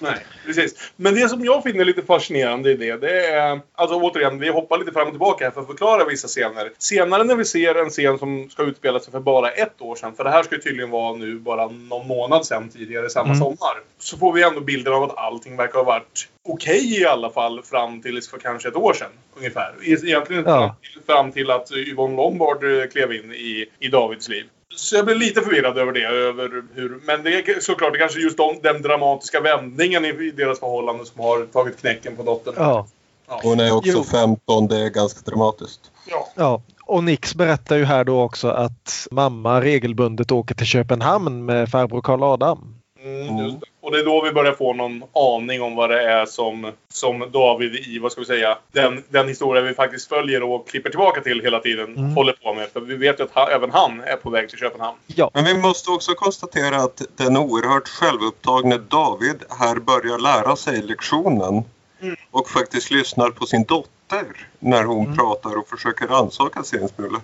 [0.00, 0.92] Nej, precis.
[0.96, 3.60] Men det som jag finner lite fascinerande i det, det är...
[3.74, 6.70] Alltså återigen, vi hoppar lite fram och tillbaka här för att förklara vissa scener.
[6.78, 10.14] Senare när vi ser en scen som ska utspela sig för bara ett år sedan,
[10.14, 13.38] för det här ska ju tydligen vara nu bara någon månad sedan tidigare, samma Mm.
[13.38, 13.80] sommar.
[13.98, 17.62] Så får vi ändå bilden av att allting verkar ha varit okej i alla fall
[17.62, 19.10] fram till för kanske ett år sedan.
[19.36, 19.74] Ungefär.
[19.82, 20.76] Egentligen Ja.
[21.06, 22.60] fram, till, att Yvonne Lombard
[22.92, 24.44] klev in i, i Davids liv.
[24.76, 26.04] Så jag blir lite förvirrad över det.
[26.04, 30.30] Över hur, men det är såklart det är kanske just de, den dramatiska vändningen i
[30.30, 32.54] deras förhållande som har tagit knäcken på dottern.
[32.56, 32.86] Ja.
[33.28, 33.40] Ja.
[33.42, 34.04] Hon är också Jo.
[34.04, 35.90] 15, det är ganska dramatiskt.
[36.10, 36.28] Ja.
[36.34, 36.62] ja.
[36.86, 42.02] Och Nix berättar ju här då också att mamma regelbundet åker till Köpenhamn med farbror
[42.02, 42.73] Karl Adam.
[43.04, 43.60] Mm.
[43.80, 47.30] Och det är då vi börjar få någon aning om vad det är som, som
[47.32, 51.20] David i, vad ska vi säga, den, den historia vi faktiskt följer och klipper tillbaka
[51.20, 52.14] till hela tiden Mm.
[52.16, 52.68] håller på med.
[52.72, 54.98] För vi vet ju att han, även han är på väg till Köpenhamn.
[55.06, 60.82] Ja, Men vi måste också konstatera att den oerhört självupptagne David här börjar lära sig
[60.82, 61.64] lektionen
[62.02, 62.16] Mm.
[62.30, 64.24] och faktiskt lyssnar på sin dotter
[64.58, 65.16] när hon Mm.
[65.16, 67.20] pratar och försöker rannsaka sig en smula.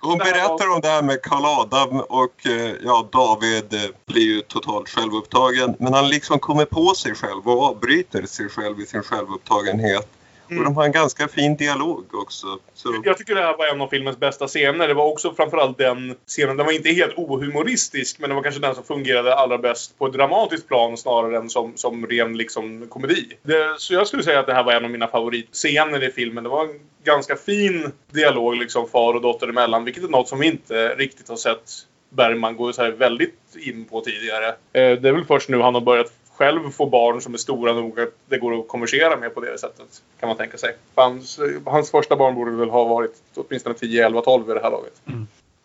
[0.00, 4.40] Hon berättar om det här med Karl Adam och eh, ja, David eh, blir ju
[4.40, 5.74] totalt självupptagen.
[5.78, 10.08] Men han liksom kommer på sig själv och avbryter sig själv i sin självupptagenhet.
[10.50, 10.58] Mm.
[10.58, 12.46] Och de har en ganska fin dialog också.
[12.74, 14.88] Så, Jag tycker det här var en av filmens bästa scener.
[14.88, 16.56] Det var också framförallt den scenen.
[16.56, 20.06] Den var inte helt ohumoristisk men det var kanske den som fungerade allra bäst på
[20.06, 23.32] ett dramatiskt plan snarare än som, som ren liksom, komedi.
[23.42, 26.44] Det, så jag skulle säga att det här var en av mina favoritscener i filmen.
[26.44, 29.84] Det var en ganska fin dialog liksom far och dotter emellan.
[29.84, 31.70] Vilket är något som vi inte riktigt har sett
[32.10, 34.48] Bergman gå så här väldigt in på tidigare.
[34.48, 37.72] Eh, Det är väl först nu han har börjat själv få barn som är stora
[37.72, 40.02] nog att det går att konversera med på det sättet.
[40.20, 40.76] Kan man tänka sig.
[40.94, 44.62] För Hans, hans första barn borde väl ha varit åtminstone 10, 11, 12 vid det
[44.62, 44.92] här laget.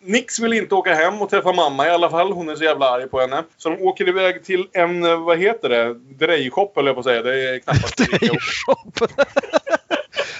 [0.04, 2.32] Nix vill inte åka hem och träffa mamma i alla fall.
[2.32, 3.44] Hon är så jävla arg på henne.
[3.58, 5.94] Så de åker iväg till en, vad heter det?
[5.94, 7.22] Drejshop höll jag på att säga.
[7.22, 8.30] Det är knappast det.
[8.40, 9.08] Shop.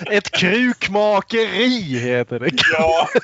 [0.12, 2.52] Ett krukmakeri heter det.
[2.74, 3.08] Ja.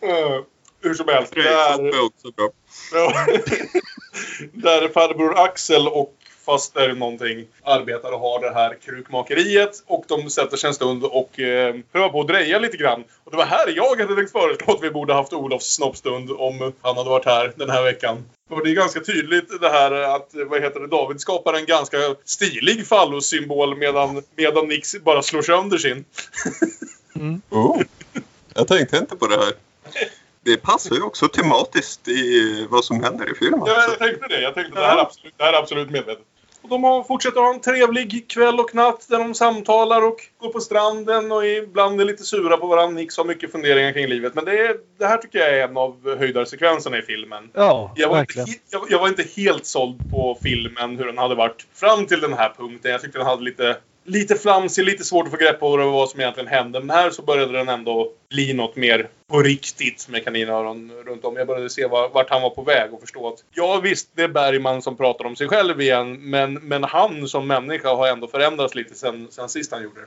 [0.00, 0.40] Eh,
[0.80, 1.34] Hur som helst.
[1.34, 2.48] Grejshop Där, är också bra.
[4.52, 6.14] Där farbror Axel och
[6.46, 9.82] faster någonting arbetar och har det här krukmakeriet.
[9.86, 13.04] Och de sätter sig en stund och eh, prövar på att dreja lite grann.
[13.24, 16.72] Och det var här jag hade tänkt föreslå att vi borde haft Olofs snoppstund om
[16.82, 18.24] han hade varit här den här veckan.
[18.50, 21.96] Och det är ganska tydligt det här att, vad heter det, David skapar en ganska
[22.24, 26.04] stilig fallossymbol medan, medan Nix bara slår sönder sin.
[27.50, 27.80] Oh.
[28.54, 29.52] Jag tänkte inte på det här.
[30.44, 33.60] Det passar ju också tematiskt i vad som händer i filmen.
[33.66, 34.40] Ja, jag tänkte det.
[34.40, 36.24] Jag tänkte det här är absolut, det här är absolut medvetet.
[36.62, 40.48] Och de har, fortsätter ha en trevlig kväll och natt där de samtalar och går
[40.48, 42.94] på stranden och ibland är lite sura på varandra.
[43.00, 44.34] Nix har mycket funderingar kring livet.
[44.34, 47.50] Men det, är, det här tycker jag är en av höjdarsekvenserna i filmen.
[47.54, 48.46] Ja, Jag var, inte, verkligen.
[48.48, 52.20] he- jag, jag var inte helt såld på filmen, hur den hade varit fram till
[52.20, 52.90] den här punkten.
[52.90, 56.20] Jag tyckte den hade lite, lite flamsig, lite svårt att få grepp på vad som
[56.20, 56.80] egentligen hände.
[56.80, 61.36] Men här så började den ändå bli något mer på riktigt med kaninöron runt om.
[61.36, 64.22] Jag började se var, vart han var på väg och förstå att ja visst, det
[64.22, 66.30] är Bergman som pratar om sig själv igen.
[66.30, 70.06] Men, men han som människa har ändå förändrats lite sen, sen sist han gjorde det.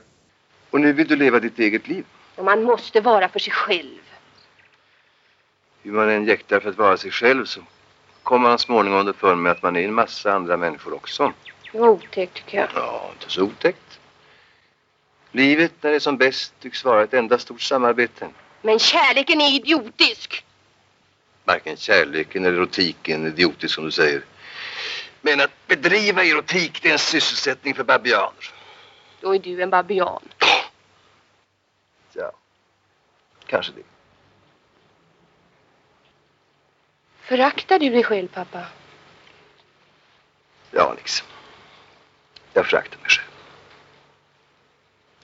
[0.70, 2.04] Och nu vill du leva ditt eget liv.
[2.36, 3.98] Och man måste vara för sig själv.
[5.82, 7.60] Hur man än jäktar för att vara sig själv så
[8.22, 11.32] kommer man småningom underfund med att man är en massa andra människor också.
[11.72, 12.68] Otäckt tycker jag.
[12.74, 14.00] Ja, inte så otäckt.
[15.32, 18.28] Livet när det är som bäst tycks vara ett enda stort samarbete.
[18.62, 20.44] Men kärleken är idiotisk.
[21.44, 24.24] Varken kärleken eller erotiken är idiotisk som du säger.
[25.20, 28.52] Men att bedriva erotik det är en sysselsättning för babianer.
[29.20, 30.28] Då är du en babian.
[32.12, 32.32] Ja,
[33.46, 33.82] kanske det.
[37.20, 38.66] Föraktar du dig själv pappa?
[40.70, 41.26] Ja, liksom.
[42.58, 43.28] Jag föraktar mig själv.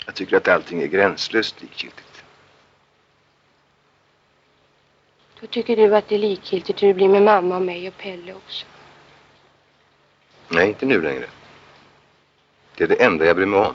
[0.07, 2.25] Jag tycker att allting är gränslöst likgiltigt.
[5.41, 7.97] Då tycker du att det är likgiltigt hur det blir med mamma och mig och
[7.97, 8.67] Pelle också.
[10.49, 11.27] Nej, inte nu längre.
[12.77, 13.75] Det är det enda jag bryr mig om.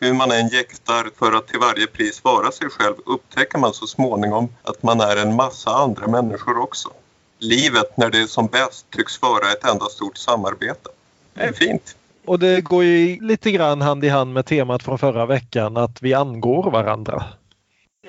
[0.00, 3.86] Hur man än jäktar för att till varje pris vara sig själv upptäcker man så
[3.86, 6.92] småningom att man är en massa andra människor också.
[7.38, 10.90] Livet när det är som bäst tycks vara ett enda stort samarbete.
[11.34, 11.96] Det är fint.
[12.26, 16.02] Och det går ju lite grann hand i hand med temat från förra veckan att
[16.02, 17.24] vi angår varandra.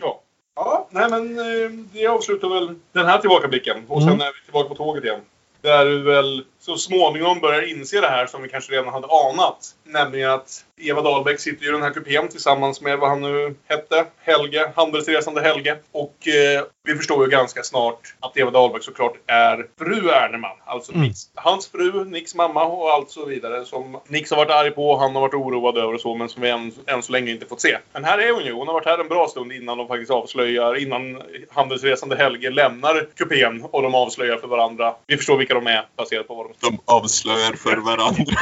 [0.02, 0.22] Ja.
[0.56, 3.78] Ja, nej men eh, det avslutar väl den här tillbakablicken.
[3.88, 4.22] Och sen Mm.
[4.22, 5.20] är vi tillbaka på tåget igen.
[5.62, 9.76] Där väl så småningom börjar inse det här som vi kanske redan hade anat.
[9.84, 14.06] Nämligen att Eva Dahlbeck sitter i den här kupén tillsammans med vad han nu hette.
[14.20, 15.78] Helge, handelsresande Helge.
[15.92, 20.58] Och eh, vi förstår ju ganska snart att Eva Dahlbeck såklart är fru Erneman.
[20.66, 21.08] Alltså Mm.
[21.08, 23.66] Nix, hans fru, Nicks mamma och allt så vidare.
[23.66, 26.16] Som Nix har varit arg på och han har varit oroad över och så.
[26.16, 27.78] Men som vi än, än så länge inte fått se.
[27.94, 28.54] Men här är hon ju.
[28.54, 30.76] Hon har varit här en bra stund innan de faktiskt avslöjar.
[30.76, 34.96] Innan handelsresande Helge lämnar kupén och de avslöjar för varandra.
[35.08, 38.42] Vi förstår vilka de är baserat på vad de De avslöjar för varandra.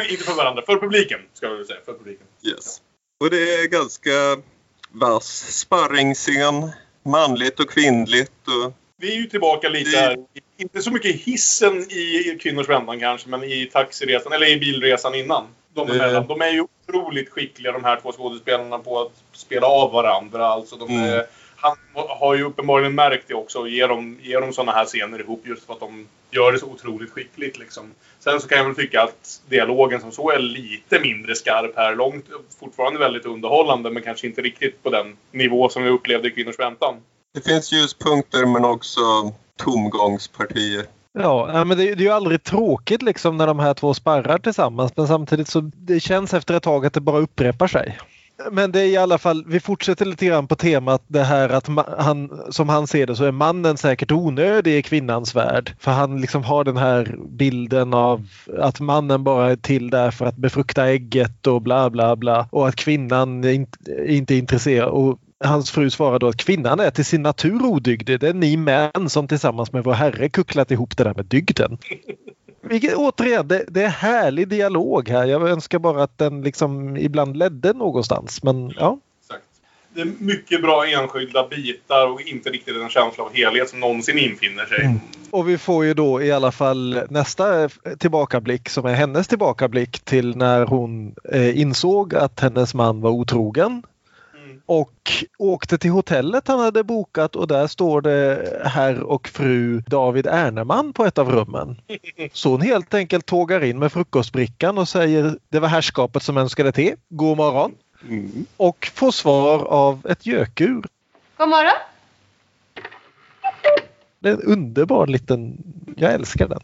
[0.10, 1.80] Inte för varandra, för publiken ska vi väl säga.
[1.84, 2.26] För publiken.
[2.42, 2.80] Yes.
[3.20, 4.10] Och det är ganska
[4.90, 6.70] vass sparringsscen
[7.04, 8.32] manligt och kvinnligt.
[8.46, 8.72] Och...
[8.96, 10.16] Vi är ju tillbaka lite här.
[10.56, 15.46] Inte så mycket hissen i Kvinnors väntan kanske, men i taxiresan, eller i bilresan innan.
[15.74, 16.26] De, emellan.
[16.26, 20.46] de är ju otroligt skickliga de här två skådespelarna på att spela av varandra.
[20.46, 21.24] Alltså de Mm.
[21.62, 25.20] Han har ju uppenbarligen märkt det också och ger dem, ger dem sådana här scener
[25.20, 27.58] ihop just för att de gör det så otroligt skickligt.
[27.58, 27.94] Liksom.
[28.20, 31.96] Sen så kan jag väl tycka att dialogen som så är lite mindre skarp här.
[31.96, 32.24] Långt,
[32.60, 36.58] fortfarande väldigt underhållande men kanske inte riktigt på den nivå som vi upplevde i Kvinnors
[36.58, 36.94] väntan.
[37.34, 39.00] Det finns ljuspunkter men också
[39.56, 40.86] tomgångspartier.
[41.12, 44.38] Ja, ja, men det, det är ju aldrig tråkigt liksom när de här två sparrar
[44.38, 47.98] tillsammans men samtidigt så det känns efter ett tag att det bara upprepar sig.
[48.50, 51.68] Men det är i alla fall, vi fortsätter lite grann på temat det här att
[51.98, 55.74] han, som han ser det så är mannen säkert onödig i kvinnans värld.
[55.78, 58.28] För han liksom har den här bilden av
[58.58, 62.48] att mannen bara är till där för att befrukta ägget och bla bla bla.
[62.50, 64.88] Och att kvinnan inte, inte är intresserad.
[64.88, 68.20] Och hans fru svarar då att kvinnan är till sin natur odygdig.
[68.20, 71.78] Det är ni män som tillsammans med vår herre kucklat ihop det där med dygden.
[72.62, 75.24] Vilket, återigen, det, det är härlig dialog här.
[75.24, 78.42] Jag önskar bara att den liksom ibland ledde någonstans.
[78.42, 78.98] Men ja.
[79.20, 79.44] Exakt.
[79.94, 84.18] Det är mycket bra enskilda bitar och inte riktigt en känsla av helhet som någonsin
[84.18, 85.00] infinner sig.
[85.30, 90.36] Och vi får ju då i alla fall nästa tillbakablick som är hennes tillbakablick till
[90.36, 93.82] när hon eh, insåg att hennes man var otrogen.
[94.72, 100.26] Och åkte till hotellet han hade bokat och där står det herr och fru David
[100.26, 101.80] Erneman på ett av rummen.
[102.32, 106.72] Så hon helt enkelt tågar in med frukostbrickan och säger det var herrskapet som önskade
[106.72, 106.94] te.
[107.08, 107.74] God morgon.
[108.56, 110.86] Och får svar av ett gökur.
[111.36, 111.91] God morgon.
[114.22, 115.56] Det är en underbar liten...
[115.96, 116.60] Jag älskar den.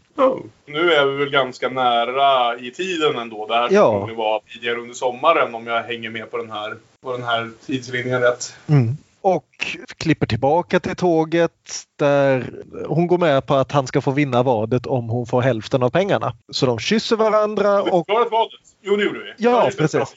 [0.65, 3.45] Nu är vi väl ganska nära i tiden ändå.
[3.47, 4.01] Det här Ja.
[4.03, 7.51] skulle vara tidigare under sommaren om jag hänger med på den här, på den här
[7.65, 8.53] tidslinjen rätt.
[9.21, 9.45] Och
[9.97, 11.51] klipper tillbaka till tåget
[11.95, 12.51] där
[12.87, 15.89] hon går med på att han ska få vinna vadet om hon får hälften av
[15.89, 16.33] pengarna.
[16.51, 18.05] Så de kysser varandra och...
[18.07, 18.59] Förklarat vadet?
[18.81, 19.33] Jo, det gjorde vi.
[19.37, 19.77] Ja, det.
[19.77, 20.13] precis.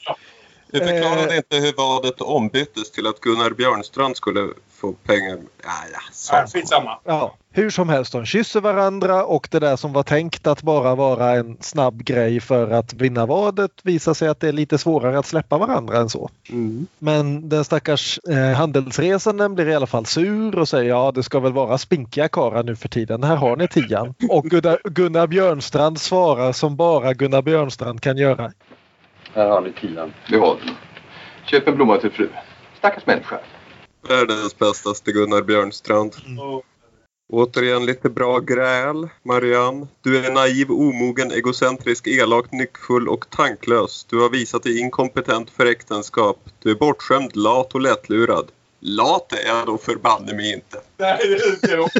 [0.71, 1.37] Vi förklarade Eh.
[1.37, 4.47] inte hur vadet ombyttes till att Gunnar Björnstrand skulle
[4.83, 5.37] få pengar.
[5.63, 6.33] Ja, ja, så.
[6.33, 6.99] Nej, skitsamma.
[7.03, 10.95] Ja, hur som helst, de kysser varandra och det där som var tänkt att bara
[10.95, 15.19] vara en snabb grej för att vinna vadet visar sig att det är lite svårare
[15.19, 16.29] att släppa varandra än så.
[16.49, 16.87] Mm.
[16.99, 21.39] Men den stackars eh, handelsresanden blir i alla fall sur och säger ja det ska
[21.39, 23.23] väl vara spinkiga karlar nu för tiden.
[23.23, 24.13] Här har ni tian.
[24.29, 28.51] Och Gunnar, Gunnar Björnstrand svarar som bara Gunnar Björnstrand kan göra.
[29.33, 30.13] Här har ni tian.
[30.29, 30.75] Behåll den.
[31.45, 32.29] Köp en blomma till fru.
[32.77, 33.39] Stackars människa.
[34.09, 36.15] Världens bästaste Gunnar Björnstrand.
[37.33, 39.09] Återigen lite bra gräl.
[39.23, 44.05] Marianne, du är naiv, omogen, egocentrisk, elak, nyckfull och tanklös.
[44.09, 46.39] Du har visat dig inkompetent för äktenskap.
[46.59, 48.51] Du är bortskämd, lat och lättlurad.
[48.79, 50.81] Lat är jag då förbanne mig inte.
[50.97, 51.17] Nej,
[51.61, 51.99] det är också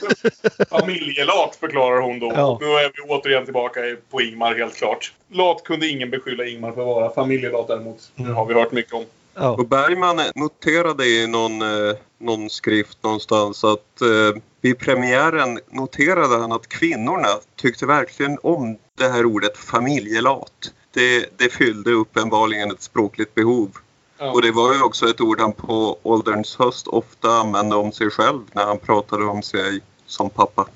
[0.69, 2.31] familjelat förklarar hon då.
[2.35, 2.57] Ja.
[2.61, 3.79] Nu är vi återigen tillbaka
[4.11, 5.13] på Ingmar helt klart.
[5.31, 7.09] Lat kunde ingen beskylla Ingmar för att vara.
[7.09, 8.11] Familjelat däremot.
[8.15, 9.05] Det har vi hört mycket om.
[9.33, 9.49] Ja.
[9.49, 16.51] Och Bergman noterade i någon, eh, någon skrift någonstans att eh, vid premiären noterade han
[16.51, 20.71] att kvinnorna tyckte verkligen om det här ordet familjelat.
[20.93, 23.71] Det, det fyllde uppenbarligen ett språkligt behov.
[24.17, 24.31] Ja.
[24.31, 28.09] Och det var ju också ett ord han på ålderns höst ofta använde om sig
[28.09, 30.67] själv när han pratade om sig som pappa.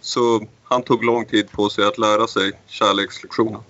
[0.00, 3.60] Så han tog lång tid på sig att lära sig kärlekslektionen.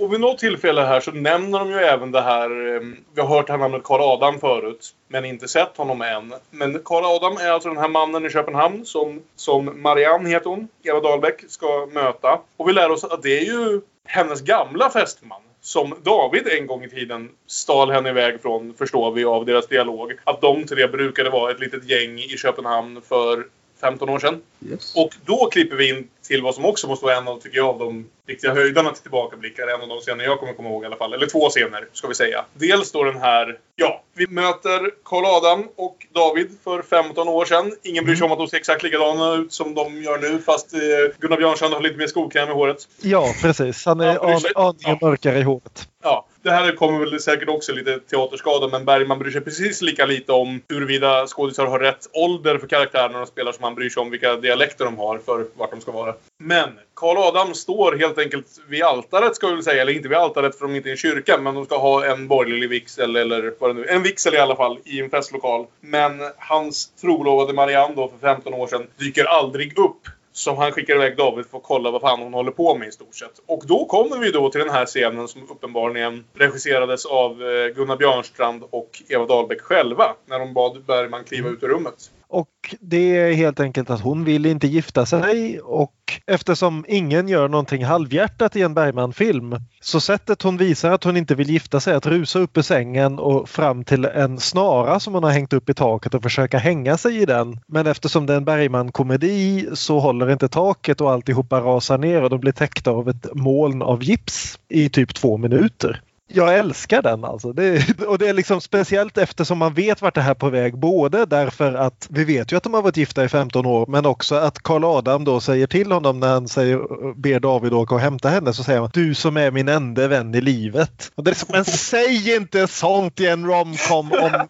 [0.00, 2.74] Och vid något tillfälle här så nämner de ju även det här.
[2.74, 2.80] eh,
[3.14, 4.94] Vi har hört det här namnet Karl Adam förut.
[5.08, 6.34] Men inte sett honom än.
[6.50, 10.68] Men Karl Adam är alltså den här mannen i Köpenhamn som, som Marianne heter hon,
[10.82, 12.40] Eva Dahlbeck, ska möta.
[12.56, 15.40] Och vi lär oss att det är ju hennes gamla fästman.
[15.62, 20.12] Som David en gång i tiden stal henne iväg från, förstår vi av deras dialog.
[20.24, 23.46] Att de tre brukade vara ett litet gäng i Köpenhamn för
[23.80, 24.42] 15 år sedan.
[24.70, 24.96] Yes.
[24.96, 27.68] Och då klipper vi in till vad som också måste vara en av, tycker jag,
[27.68, 29.66] av de riktiga höjdarna till tillbakablickar.
[29.66, 31.12] En av de scener jag kommer komma ihåg i alla fall.
[31.12, 32.44] Eller två scener, ska vi säga.
[32.54, 33.58] Dels då den här...
[33.76, 37.72] Ja, vi möter Karl Adam och David för 15 år sedan.
[37.82, 40.38] Ingen bryr sig om att de ser exakt likadana ut som de gör nu.
[40.38, 40.80] Fast eh,
[41.18, 42.88] Gunnar Björnstrand har lite mer skokräm i håret.
[43.02, 43.86] ja, precis.
[43.86, 44.98] Han är an, aningen ja.
[45.00, 45.88] mörkare i håret.
[46.02, 50.06] Ja, det här kommer väl säkert också lite teaterskada, men Bergman bryr sig precis lika
[50.06, 54.00] lite om huruvida skådisar har rätt ålder för karaktärerna de spelar som han bryr sig
[54.00, 56.09] om vilka dialekter de har för vart de ska vara.
[56.38, 59.82] Men Karl Adam står helt enkelt vid altaret, ska vi väl säga.
[59.82, 62.04] Eller inte vid altaret för de är inte i en kyrka, men de ska ha
[62.04, 65.66] en borgerlig vigsel eller vad det nu En vigsel i alla fall, i en festlokal.
[65.80, 70.94] Men hans trolovade Marianne då för 15 år sedan dyker aldrig upp som han skickar
[70.94, 73.40] iväg David för att kolla vad fan hon håller på med i stort sett.
[73.46, 77.96] Och då kommer vi då till den här scenen som uppenbarligen regisserades av eh, Gunnar
[77.96, 80.14] Björnstrand och Eva Dahlbeck själva.
[80.26, 82.10] När de bad Bergman kliva ut ur rummet.
[82.32, 85.94] Och det är helt enkelt att hon vill inte gifta sig och
[86.26, 91.34] eftersom ingen gör någonting halvhjärtat i en Bergman-film så sättet hon visar att hon inte
[91.34, 95.14] vill gifta sig är att rusa upp ur sängen och fram till en snara som
[95.14, 97.60] hon har hängt upp i taket och försöka hänga sig i den.
[97.66, 102.30] Men eftersom det är en Bergman-komedi så håller inte taket och alltihopa rasar ner och
[102.30, 106.02] de blir täckta av ett moln av gips i typ två minuter
[106.32, 107.52] jag älskar den alltså.
[107.52, 110.78] Det, och det är liksom speciellt eftersom man vet vart det här är på väg.
[110.78, 114.06] Både därför att vi vet ju att de har varit gifta i 15 år men
[114.06, 116.78] också att Karl Adam då säger till honom när han säger,
[117.14, 120.34] ber David åka och hämta henne så säger han du som är min enda vän
[120.34, 121.12] i livet.
[121.14, 124.48] Och det är som, men säg inte sånt i en romcom om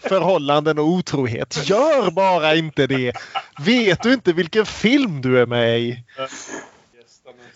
[0.00, 1.68] förhållanden och otrohet.
[1.68, 3.12] Gör bara inte det.
[3.66, 6.04] Vet du inte vilken film du är med i?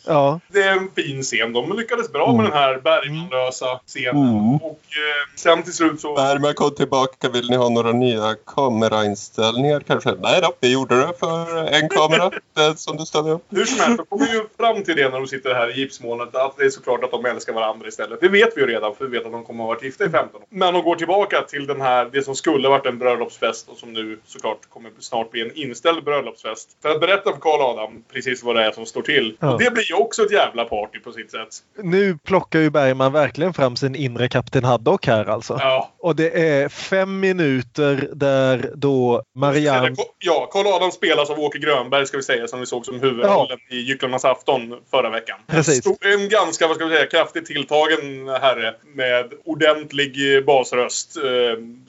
[0.07, 0.41] Ja.
[0.49, 1.53] Det är en fin scen.
[1.53, 4.29] De lyckades bra med den här Bergmanlösa scenen.
[4.29, 4.57] Mm.
[4.57, 6.15] Och eh, sen till slut så...
[6.15, 7.29] Bergman kom tillbaka.
[7.29, 10.15] Vill ni ha några nya kamerainställningar kanske?
[10.21, 12.31] Nej då, vi gjorde det för en kamera.
[12.55, 13.43] den som du ställde upp.
[13.51, 15.81] Hur som helst, då kommer vi ju fram till det när de sitter här i
[15.81, 16.37] gipsmolnet.
[16.37, 18.21] Att det är såklart att de älskar varandra istället.
[18.21, 20.05] Det vet vi ju redan för vi vet att de kommer att ha varit gifta
[20.05, 20.47] i 15 år.
[20.49, 23.93] Men de går tillbaka till den här, det som skulle varit en bröllopsfest och som
[23.93, 26.77] nu såklart kommer snart bli en inställd bröllopsfest.
[26.83, 29.37] För att berätta för Karl Adam precis vad det är som står till.
[29.41, 29.53] Ja.
[29.53, 31.49] Och det blir ju också ett jävla party på sitt sätt.
[31.83, 35.57] Nu plockar ju Bergman verkligen fram sin inre Kapten Haddock här alltså.
[35.61, 35.91] Ja.
[35.99, 39.95] Och det är fem minuter där då Marianne...
[40.19, 43.59] Ja, Karl Adam spelas av Åke Grönberg ska vi säga som vi såg som huvudrollen
[43.71, 45.39] i Gycklarnas afton förra veckan.
[45.47, 45.87] Precis.
[45.87, 51.17] En, ganska, vad ska vi säga, kraftigt tilltagen herre med ordentlig basröst.
[51.17, 51.23] Eh,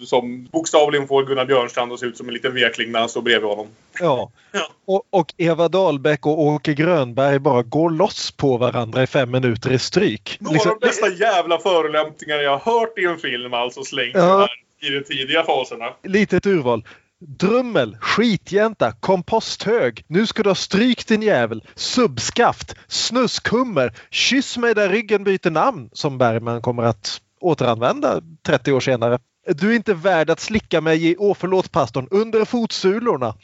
[0.05, 3.21] som bokstavligen får Gunnar Björnstrand att se ut som en liten vekling när han står
[3.21, 3.67] bredvid honom.
[3.99, 4.31] Ja.
[4.51, 4.67] Ja.
[4.85, 9.71] Och, och Eva Dahlbeck och Åke Grönberg bara går loss på varandra i fem minuter
[9.71, 10.37] i stryk.
[10.39, 14.11] Några Liksom- av de bästa jävla förolämpningar jag har hört i en film alltså slängs
[14.15, 14.47] Ja.
[14.81, 15.85] i de tidiga faserna.
[16.03, 16.83] litet urval.
[17.25, 24.89] Drummel, skitjänta, komposthög, nu ska du ha stryk din jävel, subskaft, snuskummer, kyss mig där
[24.89, 29.19] ryggen byter namn som Bergman kommer att återanvända 30 år senare.
[29.47, 33.35] Du är inte värd att slicka mig i, åh förlåt pastorn, under fotsulorna.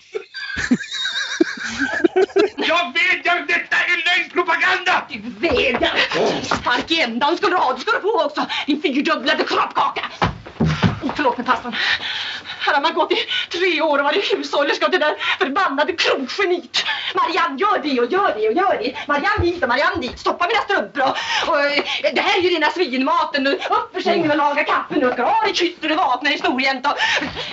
[2.69, 5.05] Jag vädjar, detta är lögnpropaganda!
[5.09, 5.97] Du vägrar!
[6.43, 8.45] Spark i ändan ska du ha, det ska du få också!
[8.67, 10.05] Din fyrdubblade kroppkaka!
[11.09, 11.75] Oh, förlåt mig pastorn.
[12.59, 13.15] Här har man gått i
[13.49, 16.83] tre år och varit hushållerska åt det där förbannade krogeniet.
[17.15, 18.95] Marianne, gör det och gör det och gör det.
[19.07, 20.19] Marianne hit och Marianne dit.
[20.19, 21.15] Stoppa mina strumpor och,
[21.49, 21.83] och eh,
[22.13, 23.47] det här är ju rena svinmaten.
[23.47, 25.05] Upp ur sängen och laga kaffe nu.
[25.09, 26.87] Ha dig kysst när du vaknar i storjämt.
[26.87, 26.97] Och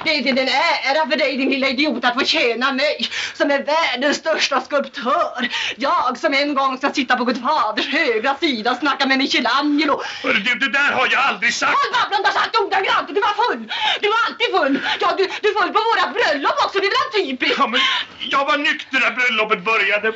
[0.05, 3.63] Det är en ära för dig din lilla idiot att få tjäna mig som är
[3.63, 5.49] världens största skulptör.
[5.77, 10.03] Jag som en gång ska sitta på Gud faders högra sida och snacka med Michelangelo.
[10.23, 11.73] Du, det där har jag aldrig sagt!
[11.73, 13.09] Håll babblan, du har sagt ordagrant!
[13.09, 13.73] Du var full!
[14.01, 14.75] Du var alltid full!
[15.01, 17.59] Ja, du, du full på våra bröllop också, det är väl typiskt?
[17.59, 17.81] Ja, men
[18.19, 20.13] jag var nykter när bröllopet började.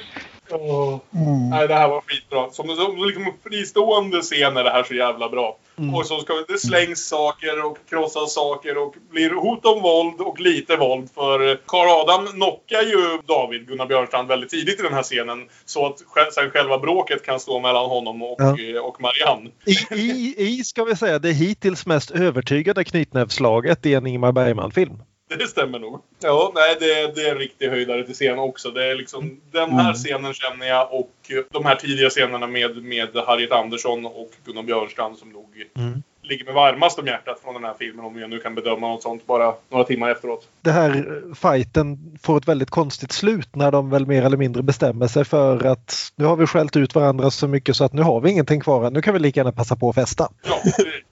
[1.51, 2.51] Nej, det här var skitbra.
[2.51, 5.57] Som, som liksom fristående scen är det här så jävla bra.
[5.94, 10.40] Och så ska det slängs saker och krossas saker och blir hot om våld och
[10.40, 11.09] lite våld.
[11.14, 15.48] För Karl Adam knockar ju David, Gunnar Björnstrand, väldigt tidigt i den här scenen.
[15.64, 15.98] Så att
[16.34, 18.57] sen själva bråket kan stå mellan honom och, Ja.
[18.61, 19.51] eh, och Marianne.
[19.66, 25.03] I, i, I, ska vi säga, det hittills mest övertygande knytnävsslaget i en Ingmar Bergman-film.
[25.39, 26.03] Det stämmer nog.
[26.22, 28.70] Ja, nej, det, det är en riktig höjdare till scen också.
[28.70, 33.09] Det är liksom, den här scenen känner jag och de här tidiga scenerna med, med
[33.26, 36.03] Harriet Andersson och Gunnar Björnstrand som nog Mm.
[36.23, 39.03] Ligger med varmast om hjärtat från den här filmen om jag nu kan bedöma något
[39.03, 40.49] sånt bara några timmar efteråt.
[40.61, 44.62] det här eh, fighten får ett väldigt konstigt slut när de väl mer eller mindre
[44.62, 48.03] bestämmer sig för att nu har vi skällt ut varandra så mycket så att nu
[48.03, 48.91] har vi ingenting kvar.
[48.91, 50.29] Nu kan vi lika gärna passa på att festa.
[50.43, 50.59] Ja,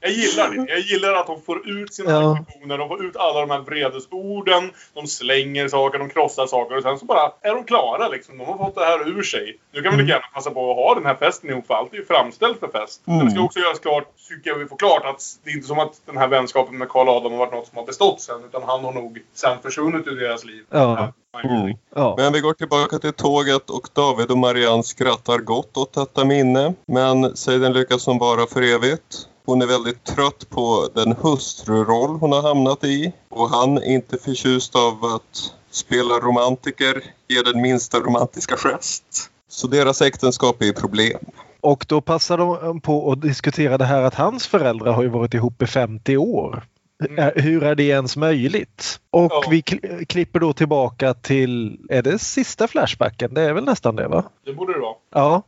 [0.00, 0.70] jag gillar det.
[0.72, 2.30] Jag gillar att de får ut sina Ja.
[2.32, 6.82] aggressioner, de får ut alla de här vredesorden, de slänger saker, de krossar saker och
[6.82, 8.38] sen så bara är de klara liksom.
[8.38, 9.56] De har fått det här ur sig.
[9.74, 11.92] Nu kan vi lika gärna passa på att ha den här festen ihop för allt
[11.92, 13.02] är ju framställt för fest.
[13.04, 15.68] Men det ska också göras klart, tycker jag vi får klart, att det är inte
[15.68, 18.44] som att den här vänskapen med Karl Adam har varit något som har bestått sen.
[18.44, 20.64] Utan han har nog sen försvunnit ur deras liv.
[20.70, 21.12] Ja.
[21.44, 21.76] Mm.
[21.94, 22.14] Ja.
[22.18, 26.74] Men vi går tillbaka till tåget och David och Marianne skrattar gott åt detta minne.
[26.86, 29.28] Men Seiden lyckas som vara för evigt.
[29.46, 33.12] Hon är väldigt trött på den hustruroll hon har hamnat i.
[33.28, 39.30] Och han är inte förtjust av att spela romantiker, ge den minsta romantiska gest.
[39.48, 41.18] Så deras äktenskap är i problem.
[41.60, 45.34] Och då passar de på att diskutera det här att hans föräldrar har ju varit
[45.34, 46.64] ihop i 50 år.
[47.08, 47.32] Mm.
[47.36, 49.00] Hur är det ens möjligt?
[49.10, 49.44] Och ja.
[49.50, 49.62] vi
[50.08, 53.34] klipper då tillbaka till, är det sista Flashbacken?
[53.34, 54.24] Det är väl nästan det va?
[54.44, 54.94] Det borde det vara.
[55.14, 55.42] Ja.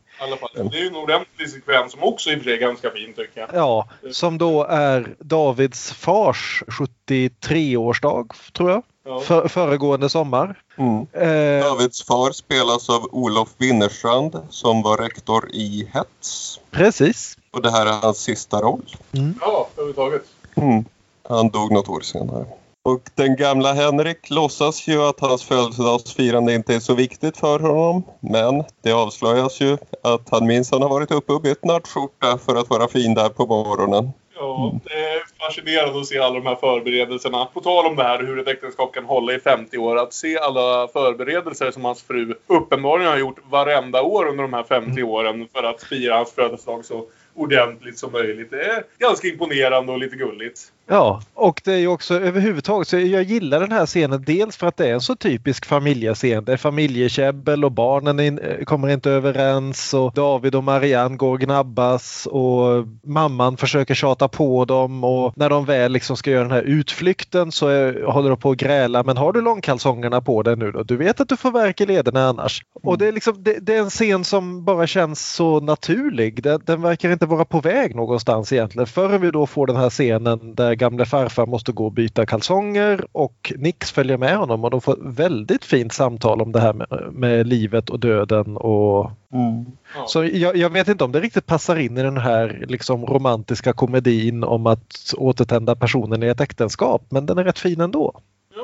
[0.55, 3.13] Det är ju en ordentlig sekvens som också i och för sig är ganska fin
[3.13, 3.49] tycker jag.
[3.53, 8.83] Ja, som då är Davids fars 73-årsdag tror jag.
[9.05, 9.21] Ja.
[9.21, 10.63] För, föregående sommar.
[10.77, 11.07] Mm.
[11.13, 16.61] Eh, Davids far spelas av Olof Winnerstrand som var rektor i Hets.
[16.71, 17.37] Precis.
[17.51, 18.97] Och det här är hans sista roll.
[19.13, 19.35] Mm.
[19.41, 20.23] Ja, överhuvudtaget.
[20.55, 20.85] Mm.
[21.29, 22.47] Han dog något år senare.
[22.83, 28.03] Och den gamla Henrik låtsas ju att hans födelsedagsfirande inte är så viktigt för honom.
[28.21, 32.71] Men det avslöjas ju att han minsann har varit uppe och bytt nattskjorta för att
[32.71, 34.13] vara fin där på morgonen.
[34.41, 37.45] Ja, det är fascinerande att se alla de här förberedelserna.
[37.45, 39.97] På tal om det här hur ett äktenskap kan hålla i 50 år.
[39.97, 44.63] Att se alla förberedelser som hans fru uppenbarligen har gjort varenda år under de här
[44.63, 48.51] 50 åren för att fira hans födelsedag så ordentligt som möjligt.
[48.51, 50.61] Det är ganska imponerande och lite gulligt.
[50.93, 54.67] Ja, och det är ju också överhuvudtaget så jag gillar den här scenen dels för
[54.67, 56.45] att det är en så typisk familjescen.
[56.45, 61.33] Det är familjekäbbel och barnen in, eh, kommer inte överens och David och Marianne går
[61.33, 66.43] och gnabbas och mamman försöker tjata på dem och när de väl liksom ska göra
[66.43, 69.03] den här utflykten så är, håller de på att gräla.
[69.03, 70.83] Men har du långkalsongerna på dig nu då?
[70.83, 72.63] Du vet att du får värk i lederna annars.
[72.63, 72.89] Mm.
[72.89, 76.43] Och det är, liksom, det, det, är en scen som bara känns så naturlig.
[76.43, 79.91] Den, den verkar inte vara på väg någonstans egentligen förrän vi då får den här
[79.91, 84.71] scenen där gamle farfar måste gå och byta kalsonger och Nix följer med honom och
[84.71, 89.67] de får väldigt fint samtal om det här med, med livet och döden och mm.
[90.07, 93.73] Så jag, jag, vet inte om det riktigt passar in i den här liksom romantiska
[93.73, 98.13] komedin om att återtända personen i ett äktenskap men den är rätt fin ändå.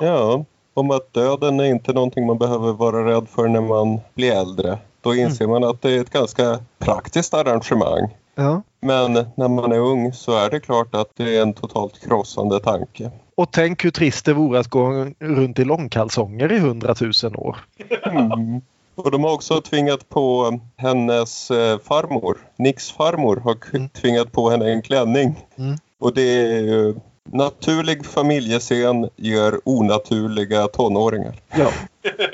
[0.00, 0.44] Ja,
[0.74, 4.78] om att döden är inte någonting man behöver vara rädd för när man blir äldre.
[5.00, 5.60] Då inser mm.
[5.60, 8.10] man att det är ett ganska praktiskt arrangemang.
[8.36, 8.62] Ja.
[8.80, 12.60] Men när man är ung så är det klart att det är en totalt krossande
[12.60, 13.10] tanke.
[13.34, 17.56] Och tänk hur trist det vore att gå runt i långkalsonger i hundratusen år.
[18.02, 18.60] Mm.
[18.94, 23.88] Och de har också tvingat på hennes eh, farmor, Nicks farmor, har mm.
[23.88, 25.44] tvingat på henne en klänning.
[25.56, 25.76] Mm.
[25.98, 26.94] Och det är ju
[27.32, 31.34] naturlig familjescen ger onaturliga tonåringar.
[31.56, 31.70] Ja.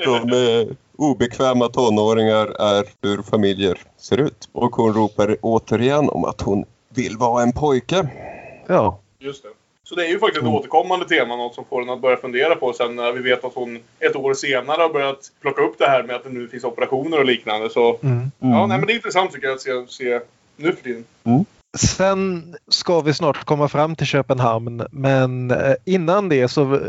[0.05, 0.29] De
[0.97, 4.49] obekväma tonåringar är hur familjer ser ut.
[4.51, 8.07] Och hon ropar återigen om att hon vill vara en pojke.
[8.67, 8.99] Ja.
[9.19, 9.49] Just det.
[9.83, 10.55] Så det är ju faktiskt ett mm.
[10.55, 13.53] återkommande tema, något som får en att börja fundera på sen när vi vet att
[13.53, 16.63] hon ett år senare har börjat plocka upp det här med att det nu finns
[16.63, 17.69] operationer och liknande.
[17.69, 18.31] Så mm.
[18.39, 20.19] ja, nej, men det är intressant tycker jag att se, se
[20.55, 21.05] nu för tiden.
[21.23, 21.45] Mm.
[21.77, 26.79] Sen ska vi snart komma fram till Köpenhamn men eh, innan det så eh,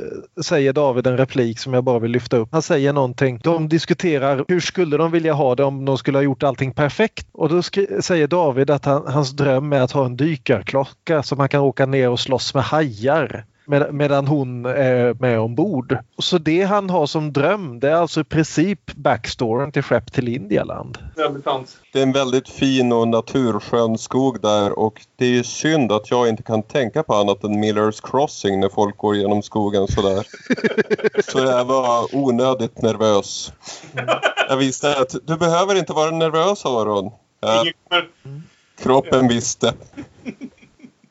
[0.43, 2.49] säger David en replik som jag bara vill lyfta upp.
[2.53, 3.41] Han säger någonting.
[3.43, 7.27] De diskuterar hur skulle de vilja ha det om de skulle ha gjort allting perfekt.
[7.33, 7.63] Och då
[8.01, 11.87] säger David att han, hans dröm är att ha en dykarklocka så man kan åka
[11.87, 15.99] ner och slåss med hajar med, medan hon är med ombord.
[16.19, 20.29] Så det han har som dröm det är alltså i princip backstoryn till Skepp till
[20.29, 20.99] Indialand.
[21.93, 26.11] Det är en väldigt fin och naturskön skog där och det är ju synd att
[26.11, 30.27] jag inte kan tänka på annat än Millers Crossing när folk går genom skogen sådär.
[31.33, 33.53] Så jag var onödigt nervös.
[34.49, 37.11] Jag visste att du behöver inte vara nervös Aron.
[37.41, 37.65] Ja.
[38.83, 39.75] Kroppen visste.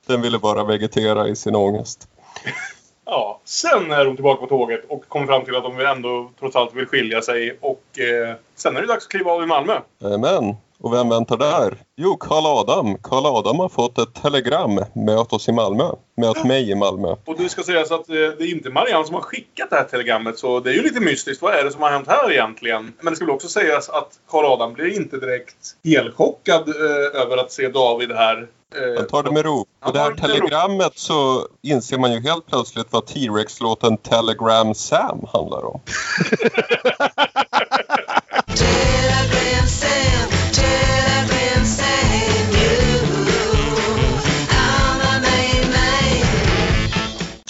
[0.08, 2.08] Den ville bara vegetera i sin ångest.
[3.06, 6.56] Ja, sen är de tillbaka på tåget och kommer fram till att de ändå trots
[6.56, 7.58] allt vill skilja sig.
[7.62, 9.80] Och eh, sen är det dags att kliva av i Malmö.
[10.02, 10.56] Amen.
[10.84, 11.78] Och vem väntar där?
[11.98, 12.98] Jo, Karl Adam.
[13.02, 14.80] Karl Adam har fått ett telegram.
[14.94, 15.90] Möt oss i Malmö.
[16.18, 17.16] Möt mig i Malmö.
[17.26, 19.84] Och det ska sägas att eh, det är inte Marianne som har skickat det här
[19.84, 20.40] telegrammet.
[20.40, 21.42] Så det är ju lite mystiskt.
[21.42, 22.94] Vad är det som har hänt här egentligen?
[23.02, 27.38] Men det ska väl också sägas att Karl Adam blir inte direkt helchockad eh, över
[27.38, 28.48] att se David här.
[28.76, 29.66] Eh, Han tar det med ro.
[29.86, 35.66] Och det här telegrammet så inser man ju helt plötsligt vad T-Rex-låten Telegram Sam handlar
[35.66, 35.82] om.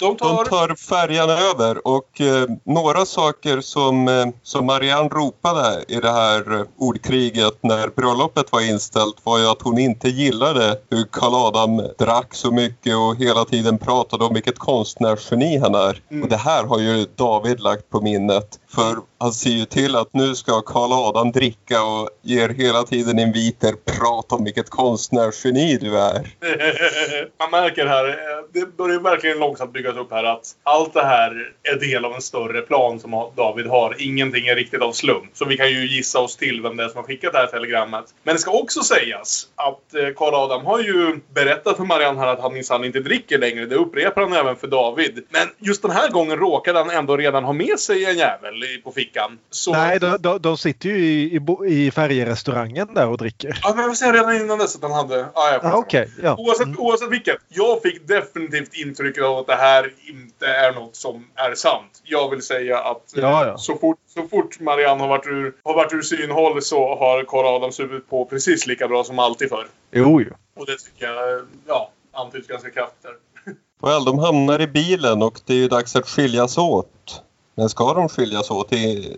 [0.04, 0.44] De tar...
[0.44, 6.12] de tar färjan över och eh, några saker som, eh, som Marianne ropade i det
[6.12, 11.34] här eh, ordkriget när bröllopet var inställt var ju att hon inte gillade hur Karl
[11.34, 16.02] Adam drack så mycket och hela tiden pratade om vilket konstnärsgeni han är.
[16.10, 16.22] Mm.
[16.22, 18.60] Och det här har ju David lagt på minnet.
[18.74, 23.18] För han ser ju till att nu ska Karl Adam dricka och ger hela tiden
[23.18, 23.72] inviter.
[23.72, 26.36] Prata om vilket konstnärsgeni du är.
[27.38, 28.16] Man märker här,
[28.52, 32.22] det börjar verkligen långsamt byggas upp här att allt det här är del av en
[32.22, 33.96] större plan som David har.
[33.98, 35.30] Ingenting är riktigt av slump.
[35.32, 37.46] Så vi kan ju gissa oss till vem det är som har skickat det här
[37.46, 38.04] telegrammet.
[38.22, 42.26] Men det ska också sägas att eh, Karl Adam har ju berättat för Marianne här
[42.26, 43.66] att han minsann inte dricker längre.
[43.66, 45.24] Det upprepar han även för David.
[45.30, 48.92] Men just den här gången råkade han ändå redan ha med sig en jävel på
[48.92, 49.38] fickan.
[49.50, 49.72] Så...
[49.72, 53.58] Nej, de, de, de, sitter ju i, i, i färjerestaurangen där och dricker.
[53.62, 55.20] Ja, men jag säga redan innan dess att han hade...
[55.34, 56.06] Ah, ja, ah, okay.
[56.22, 56.36] ja.
[56.38, 56.78] oavsett, mm.
[56.78, 57.36] oavsett vilket.
[57.48, 62.02] Jag fick definitivt intrycket av att det här inte är något som är sant.
[62.04, 63.58] Jag vill säga att ja, ja.
[63.58, 67.46] Så, fort, så fort Marianne har varit ur, har varit ur synhåll så har Karl
[67.46, 69.66] Adam supit på precis lika bra som alltid förr.
[69.90, 70.30] Jo, jo.
[70.56, 73.10] Och det tycker jag, ja, antyds ganska kraftigt.
[73.82, 77.22] Well, de hamnar i bilen och det är ju dags att skiljas åt.
[77.54, 78.72] Men ska de skiljas åt?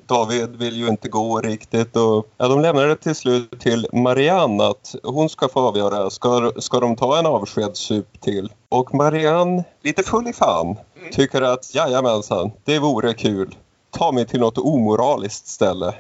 [0.06, 4.64] David vill ju inte gå riktigt och ja, de lämnar det till slut till Marianne
[4.64, 6.10] att hon ska få avgöra.
[6.10, 8.52] Ska, ska de ta en avskedssup till?
[8.68, 10.76] Och Marianne, lite full i fan,
[11.12, 13.54] tycker att jajamensan, det vore kul.
[13.90, 15.94] Ta mig till något omoraliskt ställe.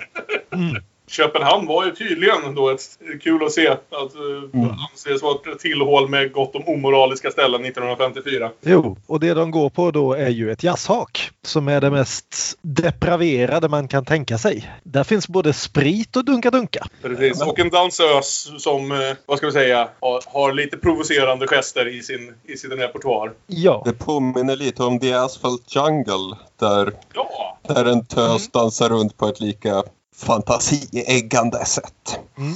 [0.52, 0.82] Mm.
[1.08, 2.82] Köpenhamn var ju tydligen då ett
[3.22, 4.76] kul att se att uh, mm.
[4.92, 8.50] anses vara ett tillhåll med gott om omoraliska ställen 1954.
[8.60, 12.58] Jo, och det de går på då är ju ett jazzhak som är det mest
[12.62, 14.70] depraverade man kan tänka sig.
[14.82, 16.86] Där finns både sprit och dunka-dunka.
[17.02, 21.88] Precis, och en dansös som, eh, vad ska vi säga, har, har, lite provocerande gester
[21.88, 23.32] i sin, i sin repertoar.
[23.46, 23.82] Ja.
[23.84, 27.58] Det påminner lite om The Asphalt Jungle där, ja.
[27.68, 28.50] där en tös mm.
[28.52, 29.82] dansar runt på ett lika
[30.16, 32.18] fantasieggande sätt.
[32.38, 32.54] Mm.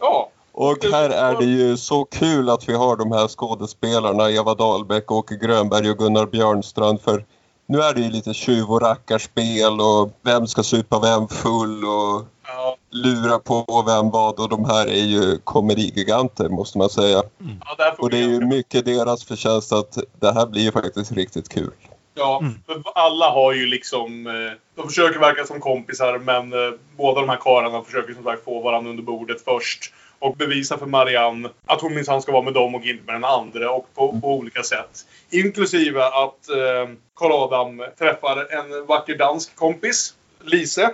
[0.00, 0.30] Ja.
[0.52, 5.12] Och här är det ju så kul att vi har de här skådespelarna Eva Dahlbeck,
[5.12, 7.24] Åke Grönberg och Gunnar Björnstrand för
[7.66, 12.24] nu är det ju lite tjuv och rackarspel och vem ska supa vem full och
[12.46, 12.76] ja.
[12.90, 17.22] lura på vem vad och de här är ju komedigiganter måste man säga.
[17.40, 17.60] Mm.
[17.78, 21.48] Ja, och det är ju mycket deras förtjänst att det här blir ju faktiskt riktigt
[21.48, 21.72] kul.
[22.18, 22.54] Ja, mm.
[22.66, 24.26] för alla har ju liksom...
[24.26, 28.44] Eh, de försöker verka som kompisar men eh, båda de här karlarna försöker som sagt
[28.44, 29.92] få varandra under bordet först.
[30.18, 33.24] Och bevisa för Marianne att hon minsann ska vara med dem och inte med den
[33.24, 35.06] andra och på, på olika sätt.
[35.30, 40.14] Inklusive att eh, Karl Adam träffar en vacker dansk kompis,
[40.44, 40.90] Lise.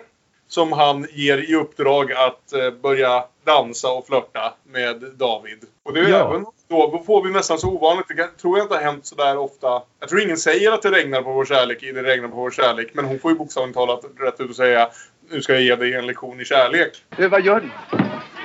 [0.48, 5.64] Som han ger i uppdrag att eh, börja dansa och flörta med David.
[5.84, 6.28] Och det är ja.
[6.28, 8.08] även då får vi nästan så ovanligt.
[8.08, 9.82] Det tror jag inte har hänt så där ofta.
[10.00, 12.50] Jag tror ingen säger att det regnar på vår kärlek i Det regnar på vår
[12.50, 12.90] kärlek.
[12.92, 14.88] Men hon får ju bokstavligt talat rätt ut och säga
[15.30, 17.04] nu ska jag ge dig en lektion i kärlek.
[17.16, 17.68] Du, vad gör ni?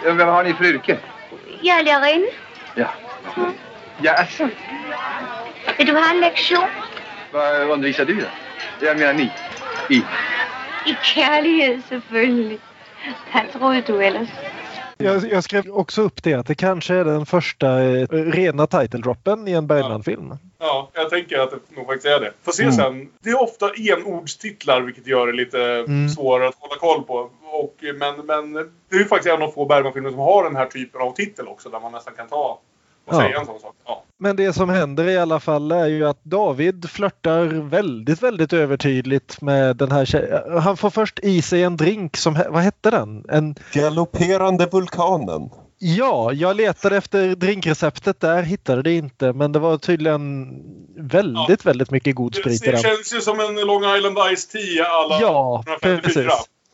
[0.03, 0.97] Vad har ni för yrke?
[1.61, 2.27] Jag är lärarinna.
[2.75, 2.87] Ja.
[3.37, 3.51] Mm.
[4.01, 4.49] Ja, alltså.
[5.77, 6.67] Vill du ha en lektion?
[7.31, 8.27] Vad undervisar du då?
[8.85, 9.31] Jag menar ni.
[9.89, 10.03] I?
[10.85, 12.59] I kärlighet, selvfølgelig.
[13.33, 14.29] Vad trodde du ellers?
[15.03, 19.47] Jag, jag, skrev också upp det att det kanske är den första eh, rena title-droppen
[19.47, 20.37] i en Bergman-film.
[20.59, 22.33] Ja, jag tänker att det nog faktiskt är det.
[22.43, 22.75] Får se mm.
[22.75, 23.09] sen.
[23.19, 26.09] Det är ofta enordstitlar vilket gör det lite mm.
[26.09, 27.29] svårare att hålla koll på.
[27.51, 28.53] Och, men, men
[28.89, 31.47] det är ju faktiskt en av få Bergman-filmer som har den här typen av titel
[31.47, 32.59] också där man nästan kan ta
[33.09, 33.19] och ja.
[33.19, 33.75] säga en sån sak.
[33.85, 34.03] Ja.
[34.17, 39.41] Men det som händer i alla fall är ju att David flörtar väldigt, väldigt övertydligt
[39.41, 40.59] med den här tjejen.
[40.61, 43.25] Han får först i sig en drink som, vad hette den?
[43.29, 43.55] En...
[43.73, 45.49] Galopperande vulkanen.
[45.81, 49.33] Ja, jag letade efter drinkreceptet där, hittade det inte.
[49.33, 50.47] Men det var tydligen
[50.97, 51.69] väldigt, ja.
[51.69, 52.75] väldigt mycket god sprit i den.
[52.75, 56.27] Det känns ju som en Long Island Ice Tea alla Ja, precis.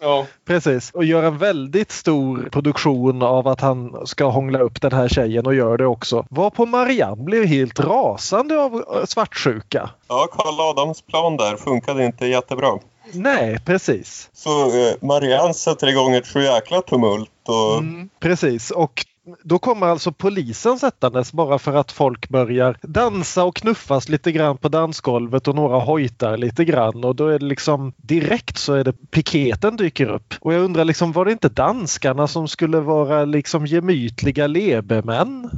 [0.06, 0.26] Ja.
[0.46, 5.08] Precis, och gör en väldigt stor produktion av att han ska hångla upp den här
[5.08, 6.26] tjejen och gör det också.
[6.30, 9.90] Var på Marianne blev helt rasande av eh, svartsjuka.
[10.08, 12.80] Ja, Karl Adams plan där funkade inte jättebra.
[13.12, 14.30] Nej, precis.
[14.34, 17.30] Så eh, Marianne sätter igång ett jäkla tumult.
[17.48, 17.78] Och...
[17.78, 19.06] Mm, precis, och
[19.44, 24.58] då kommer alltså polisen sättandes bara för att folk börjar dansa och knuffas lite grann
[24.58, 28.84] på dansgolvet och några hojtar lite grann och då är det liksom direkt så är
[28.84, 30.34] det piketen dyker upp.
[30.40, 35.50] Och jag undrar liksom var det inte danskarna som skulle vara liksom gemytliga lebemän?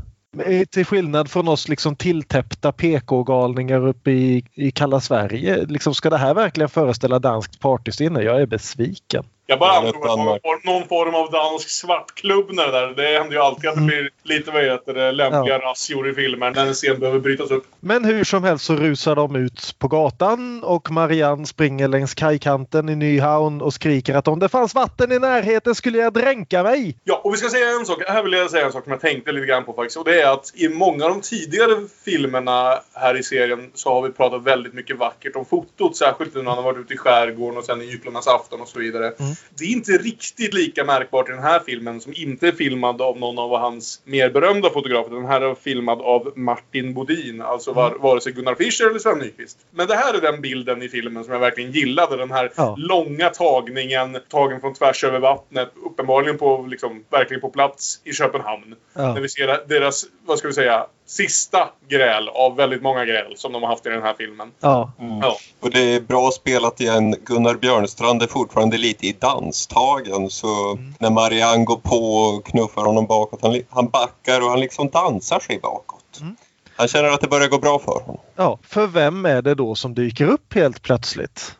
[0.45, 5.65] Eh, till skillnad från oss liksom tilltäppta PK-galningar uppe i, i kalla Sverige.
[5.65, 8.22] Liksom, ska det här verkligen föreställa danskt partysinne?
[8.22, 9.24] Jag är besviken.
[9.50, 12.88] Jag bara antog att det var någon form av dansk svartklubb när det där.
[12.88, 13.88] Det händer ju alltid att det mm.
[13.88, 15.70] blir lite vad heter det, lämpliga ja.
[15.70, 17.64] razzior i filmer när en scen behöver brytas upp.
[17.80, 22.89] Men hur som helst så rusar de ut på gatan och Marianne springer längs kajkanten
[22.89, 26.98] i Nyhavn och skriker att om det fanns vatten i närheten skulle jag dränka mig.
[27.04, 28.04] Ja, och vi ska säga en sak.
[28.08, 29.98] Här vill jag säga en sak som jag tänkte lite grann på faktiskt.
[29.98, 34.02] Och det är att i många av de tidigare filmerna här i serien så har
[34.02, 35.98] vi pratat väldigt mycket vackert om fotot.
[35.98, 38.80] Särskilt när han har varit ute i skärgården och sen i Gycklarnas afton och så
[38.80, 39.14] vidare.
[39.20, 39.36] Mm.
[39.59, 43.19] Det är inte riktigt lika märkbart i den här filmen som inte är filmad av
[43.19, 45.15] någon av hans mer berömda fotografer.
[45.15, 48.01] Den här är filmad av Martin Bodin, alltså var, Mm.
[48.01, 49.57] vare sig Gunnar Fischer eller Sven Nykvist.
[49.71, 52.17] Men det här är den bilden i filmen som jag verkligen gillade.
[52.17, 52.75] Den här Ja.
[52.77, 58.75] långa tagningen, tagen från tvärs över vattnet, uppenbarligen på, liksom, verkligen på plats i Köpenhamn.
[58.93, 59.13] Ja.
[59.13, 63.51] När vi ser deras, vad ska vi säga, sista gräl av väldigt många gräl som
[63.51, 64.51] de har haft i den här filmen.
[64.60, 64.91] Ja.
[65.22, 65.38] Ja.
[65.60, 67.16] Och det är bra spelat igen.
[67.26, 70.30] Gunnar Björnstrand är fortfarande lite i danstagen.
[70.30, 70.93] Så Mm.
[70.99, 75.39] när Marianne går på och knuffar honom bakåt, han, han backar och han liksom dansar
[75.39, 76.18] sig bakåt.
[76.22, 76.36] Mm.
[76.76, 78.20] Han känner att det börjar gå bra för honom.
[78.36, 78.60] ja.
[78.64, 81.55] För vem är det då som dyker upp helt plötsligt?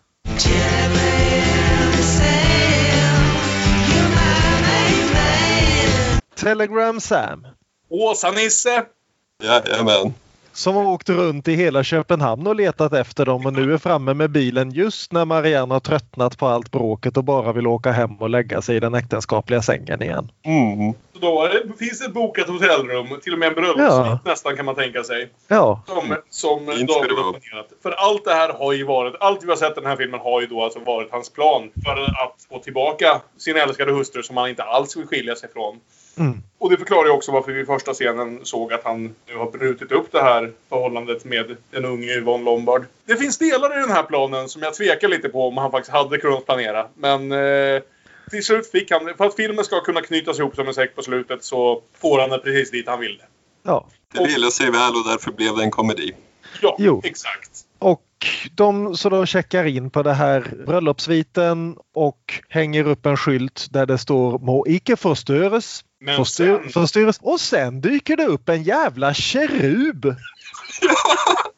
[6.36, 7.48] Telegram Sam.
[7.90, 8.86] Åsa-Nisse!
[9.44, 10.14] Jajamän.
[10.54, 14.14] Som har åkt runt i hela Köpenhamn och letat efter dem och nu är framme
[14.14, 18.16] med bilen just när Marianne har tröttnat på allt bråket och bara vill åka hem
[18.16, 20.32] och lägga sig i den äktenskapliga sängen igen.
[20.46, 20.94] Mm.
[21.22, 24.20] Då det, finns ett bokat hotellrum, till och med en bröllopssuite Ja.
[24.26, 25.30] nästan kan man tänka sig.
[25.48, 27.70] Ja, Som, som David har planerat.
[27.84, 30.20] För allt det här har ju varit, allt vi har sett i den här filmen
[30.20, 34.38] har ju då alltså varit hans plan för att få tillbaka sin älskade hustru som
[34.38, 35.80] han inte alls vill skilja sig från.
[36.20, 36.38] Mm.
[36.58, 39.52] Och det förklarar ju också varför vi i första scenen såg att han nu har
[39.52, 42.86] brutit upp det här förhållandet med den unge Yvonne Lombard.
[43.06, 45.94] Det finns delar i den här planen som jag tvekar lite på om han faktiskt
[45.94, 46.88] hade kunnat planera.
[46.96, 47.82] Men eh,
[48.30, 51.02] till slut fick han, för att filmen ska kunna knytas ihop som en säck på
[51.02, 53.22] slutet så får han det precis dit han vill.
[53.64, 53.88] ja.
[54.14, 56.14] Det ville sig väl och därför blev det en komedi.
[56.62, 57.02] Ja, Jo.
[57.04, 57.52] exakt.
[57.80, 58.04] Och
[58.52, 63.86] de, så de checkar in på det här bröllopssviten och hänger upp en skylt där
[63.86, 65.82] det står må icke förstöres.
[66.02, 66.70] Men Förstör, sen...
[66.72, 67.20] förstöres.
[67.22, 70.06] Och sen dyker det upp en jävla kerub.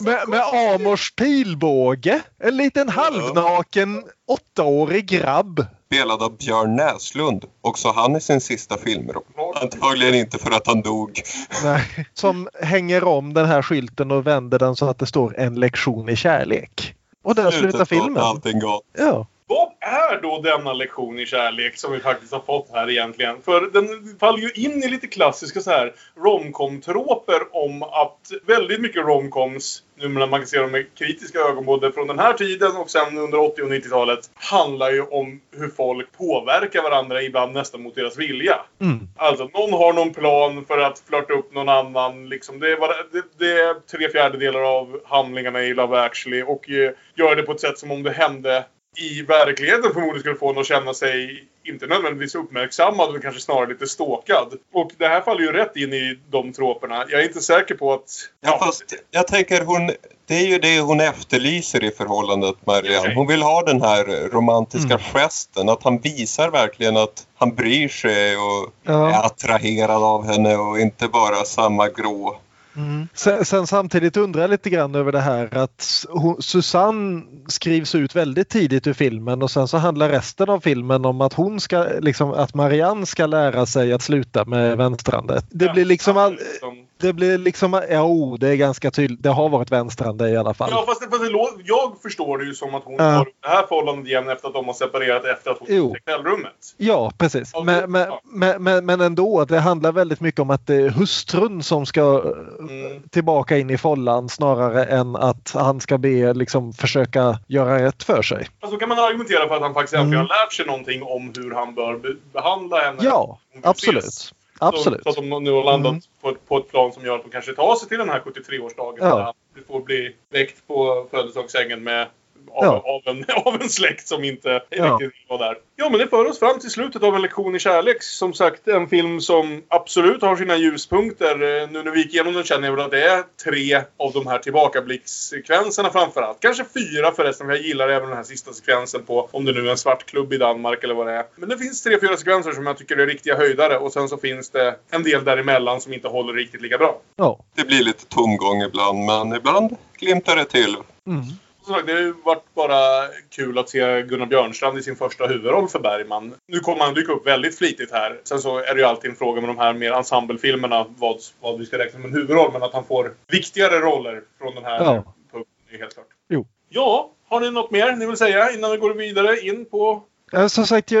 [0.00, 2.22] med, med Amors pilbåge.
[2.38, 5.66] En liten halvnaken åttaårig grabb.
[5.86, 7.44] Spelad av Björn Näslund.
[7.60, 9.22] Också han i sin sista filmroll.
[9.54, 11.22] Antagligen inte för att han dog.
[11.64, 15.54] Nej, som hänger om den här skylten och vänder den så att det står en
[15.54, 16.94] lektion i kärlek.
[17.24, 18.22] Och där slutar filmen.
[18.22, 18.84] Allting gott.
[18.98, 19.26] Ja.
[19.46, 23.42] Vad är då denna lektion i kärlek som vi faktiskt har fått här egentligen?
[23.42, 29.04] För den faller ju in i lite klassiska så här romcom-troper om att väldigt mycket
[29.04, 32.76] romcoms, nu när man kan se dem med kritiska ögon både från den här tiden
[32.76, 37.82] och sen under 80 och 90-talet, handlar ju om hur folk påverkar varandra ibland nästan
[37.82, 38.60] mot deras vilja.
[38.80, 39.08] Mm.
[39.16, 42.28] Alltså, någon har någon plan för att flörta upp någon annan.
[42.28, 46.70] Liksom, det, är bara, det, det är tre fjärdedelar av handlingarna i Love actually och
[46.70, 48.64] eh, gör det på ett sätt som om det hände
[48.96, 53.68] i verkligheten förmodligen skulle få en att känna sig inte nödvändigtvis uppmärksammad men kanske snarare
[53.68, 54.54] lite ståkad.
[54.72, 57.04] Och det här faller ju rätt in i de troperna.
[57.08, 58.10] Jag är inte säker på att...
[58.40, 59.90] Ja, fast jag tänker hon,
[60.26, 63.14] det är ju det hon efterlyser i förhållandet Marianne.
[63.14, 65.00] Hon vill ha den här romantiska Mm.
[65.12, 65.68] gesten.
[65.68, 69.08] Att han visar verkligen att han bryr sig och Ja.
[69.10, 72.40] är attraherad av henne och inte bara samma grå.
[72.76, 73.08] Mm.
[73.14, 78.16] Sen, sen samtidigt undrar jag lite grann över det här att hon, Susanne skrivs ut
[78.16, 81.86] väldigt tidigt ur filmen och sen så handlar resten av filmen om att hon ska,
[82.00, 85.42] liksom, att Marianne ska lära sig att sluta med vänstrande.
[85.50, 89.28] Det blir liksom all, Som- det blir liksom, ja oh, det är ganska tydligt, det
[89.28, 90.68] har varit vänstrande i alla fall.
[90.72, 91.30] Ja, fast, fast det,
[91.64, 93.04] jag förstår det ju som att hon Ja.
[93.04, 95.94] har det här förhållandet igen efter att de har separerat efter att hon Jo.
[95.94, 96.52] fick hotellrummet.
[96.76, 97.50] Ja, precis.
[97.54, 98.20] Ja, Men, men, ja.
[98.58, 102.22] men, men, ändå, det handlar väldigt mycket om att det är hustrun som ska
[102.58, 103.02] Mm.
[103.10, 108.22] tillbaka in i follan snarare än att han ska be liksom försöka göra rätt för
[108.22, 108.46] sig.
[108.60, 110.26] Alltså kan man argumentera för att han faktiskt äntligen Mm.
[110.30, 112.98] har lärt sig någonting om hur han bör be- behandla henne.
[113.02, 114.04] Ja, absolut.
[114.04, 114.32] ses.
[114.60, 115.02] Absolut.
[115.04, 116.02] Så, så att de nu har landat Mm.
[116.20, 118.20] på, ett, på ett plan som gör att de kanske tar sig till den här
[118.20, 118.98] 73-årsdagen.
[119.08, 119.16] Ja.
[119.16, 119.34] Där han
[119.66, 122.08] får bli väckt på födelsedagssängen med
[122.54, 122.82] av, Ja.
[123.04, 124.98] av, en, av en släkt som inte Ja.
[125.00, 125.56] riktigt var där.
[125.76, 128.02] Ja, men det för oss fram till slutet av En lektion i kärlek.
[128.02, 131.32] Som sagt, en film som absolut har sina ljuspunkter.
[131.62, 134.12] Eh, Nu när vi gick igenom den känner jag väl att det är tre av
[134.12, 136.40] de här tillbakablickssekvenserna framförallt.
[136.40, 139.66] Kanske fyra förresten, för jag gillar även den här sista sekvensen på om det nu
[139.66, 141.24] är en svart klubb i Danmark eller vad det är.
[141.36, 144.16] Men det finns tre, fyra sekvenser som jag tycker är riktiga höjdare och sen så
[144.16, 147.00] finns det en del däremellan som inte håller riktigt lika bra.
[147.16, 147.38] Ja.
[147.56, 150.76] Det blir lite tomgång ibland men ibland glimtar det till.
[151.08, 151.22] Mm.
[151.64, 155.26] Som sagt, det har ju varit bara kul att se Gunnar Björnstrand i sin första
[155.26, 156.34] huvudroll för Bergman.
[156.48, 158.20] Nu kommer han dyka upp väldigt flitigt här.
[158.24, 161.58] Sen så är det ju alltid en fråga med de här mer ensemblefilmerna vad, vad
[161.58, 162.52] vi ska räkna som en huvudroll.
[162.52, 164.94] Men att han får viktigare roller från den här Ja.
[165.32, 166.06] punkten är helt klart.
[166.28, 166.46] Jo.
[166.68, 170.02] Ja, har ni något mer ni vill säga innan vi går vidare in på
[170.48, 170.92] Som sagt,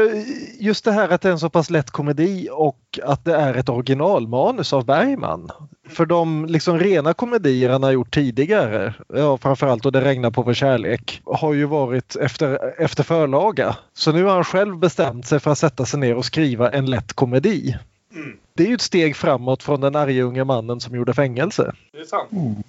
[0.58, 3.54] just det här att det är en så pass lätt komedi och att det är
[3.54, 5.50] ett originalmanus av Bergman.
[5.88, 10.42] För de liksom rena komedier han har gjort tidigare, ja, framförallt då Det regnar på
[10.42, 13.76] vår kärlek, har ju varit efter, efter förlaga.
[13.94, 16.86] Så nu har han själv bestämt sig för att sätta sig ner och skriva en
[16.86, 17.76] lätt komedi.
[18.14, 18.36] Mm.
[18.54, 21.72] Det är ju ett steg framåt från den arga unge mannen som gjorde fängelse.
[21.92, 22.32] Det är sant.
[22.32, 22.62] Mm.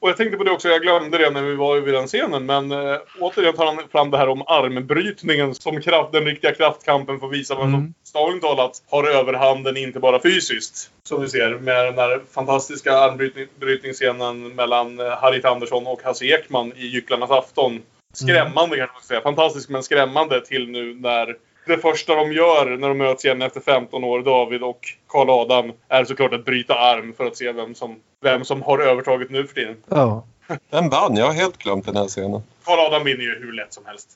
[0.00, 2.46] Och jag tänkte på det också, jag glömde det när vi var vid den scenen,
[2.46, 7.18] men äh, återigen tar han fram det här om armbrytningen som kraft, den riktiga kraftkampen
[7.22, 8.40] att visa vem som mm.
[8.40, 10.90] talat har överhanden, inte bara fysiskt.
[11.02, 16.72] Som vi ser med den där fantastiska armbrytningsscenen mellan eh, Harriet Andersson och Hasse Ekman
[16.76, 17.82] i Gycklarnas afton.
[18.12, 18.78] Skrämmande mm.
[18.78, 19.20] kanske man ska säga.
[19.20, 21.36] Fantastisk men skrämmande till nu när
[21.68, 25.72] det första de gör när de möts igen efter 15 år, David och Karl Adam,
[25.88, 29.46] är såklart att bryta arm för att se vem som, vem som har övertaget nu
[29.46, 29.76] för tiden.
[29.88, 30.24] Ja.
[30.70, 31.16] Vem vann?
[31.16, 32.42] Jag har helt glömt den här scenen.
[32.64, 34.08] Karl Adam vinner ju hur lätt som helst.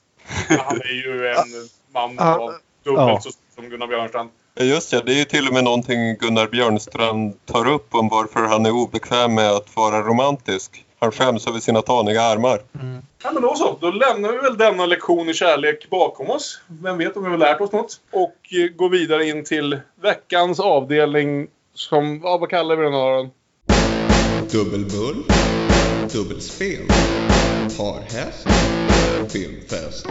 [0.48, 2.52] Han är ju en man av
[2.84, 3.20] dubbelt ja.
[3.20, 4.30] så som Gunnar Björnstrand.
[4.60, 8.40] Just ja, det är ju till och med någonting Gunnar Björnstrand tar upp om varför
[8.40, 10.84] han är obekväm med att vara romantisk.
[11.02, 12.60] Han skäms över sina taniga armar.
[12.80, 13.02] Mm.
[13.22, 13.78] Ja, men då så.
[13.80, 16.60] Då lämnar vi väl denna lektion i kärlek bakom oss.
[16.82, 18.00] Vem vet om vi har lärt oss något.
[18.10, 23.30] Och eh, går vidare in till veckans avdelning som, ja, vad kallar vi den Aron?
[24.52, 25.24] Dubbelbull,
[26.12, 26.86] dubbelspel,
[27.78, 28.46] parhäst,
[29.32, 30.06] filmfest.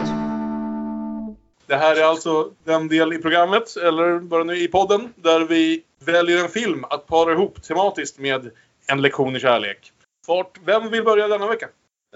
[1.67, 5.83] Det här är alltså den del i programmet, eller bara nu i podden, där vi
[6.05, 8.51] väljer en film att para ihop tematiskt med
[8.87, 9.91] en lektion i kärlek.
[10.25, 10.57] Fart.
[10.65, 11.67] Vem vill börja denna vecka?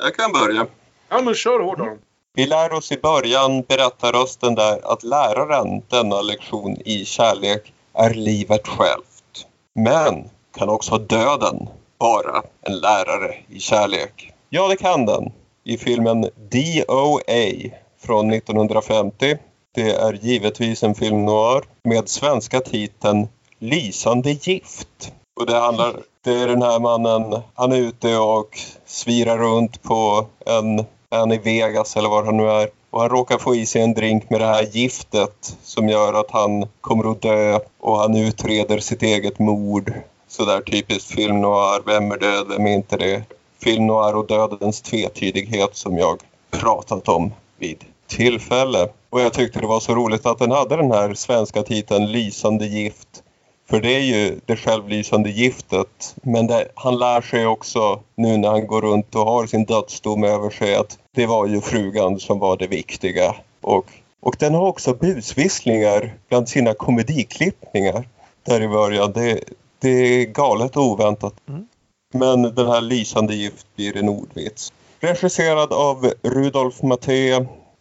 [0.01, 0.67] Jag kan börja.
[1.09, 1.99] Ja, men kör hårt Aron.
[2.33, 8.13] Vi lär oss i början, berättar rösten där, att läraren denna lektion i kärlek är
[8.13, 9.47] livet självt.
[9.75, 14.33] Men kan också döden vara en lärare i kärlek?
[14.49, 15.31] Ja, det kan den.
[15.63, 19.37] I filmen DOA från 1950.
[19.75, 23.27] Det är givetvis en film noir med svenska titeln
[23.59, 25.13] Lysande gift.
[25.39, 25.93] Och det handlar
[26.25, 31.37] det är den här mannen, han är ute och svirar runt på en, en i
[31.37, 32.69] Vegas eller var han nu är.
[32.89, 36.31] Och han råkar få i sig en drink med det här giftet som gör att
[36.31, 39.93] han kommer att dö och han utreder sitt eget mord.
[40.27, 43.23] Sådär typiskt film noir, vem är död, vem är inte det?
[43.63, 46.19] Film noir och dödens tvetydighet som jag
[46.51, 48.87] pratat om vid tillfälle.
[49.09, 52.65] Och jag tyckte det var så roligt att den hade den här svenska titeln Lysande
[52.65, 53.23] gift
[53.69, 56.15] för det är ju det självlysande giftet.
[56.21, 60.23] Men det, han lär sig också nu när han går runt och har sin dödsdom
[60.23, 63.35] över sig att det var ju frugan som var det viktiga.
[63.61, 63.85] Och,
[64.21, 68.07] och den har också busvisslingar bland sina komediklippningar
[68.43, 69.11] där i början.
[69.11, 69.39] Det,
[69.79, 71.33] det är galet och oväntat.
[71.49, 71.67] Mm.
[72.13, 74.73] Men den här lysande gift blir en ordvits.
[74.99, 77.39] Regisserad av Rudolf Maté,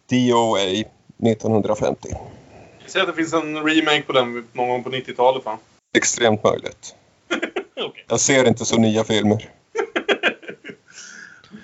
[0.09, 2.09] DOA, 1950.
[2.81, 5.57] Jag ser att det finns en remake på den någon gång på 90-talet va?
[5.95, 6.95] Extremt möjligt.
[7.75, 8.03] okay.
[8.07, 9.49] Jag ser inte så nya filmer.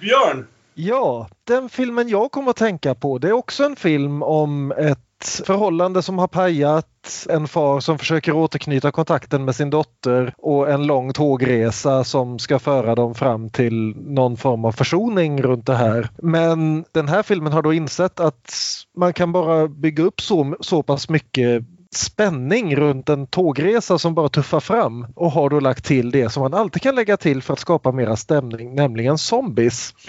[0.01, 0.47] Björn!
[0.73, 5.41] Ja, den filmen jag kommer att tänka på det är också en film om ett
[5.45, 10.87] förhållande som har pajat, en far som försöker återknyta kontakten med sin dotter och en
[10.87, 16.09] lång tågresa som ska föra dem fram till någon form av försoning runt det här.
[16.17, 18.53] Men den här filmen har då insett att
[18.97, 21.63] man kan bara bygga upp så, så pass mycket
[21.95, 26.41] spänning runt en tågresa som bara tuffar fram och har då lagt till det som
[26.41, 29.93] man alltid kan lägga till för att skapa mera stämning, nämligen zombies.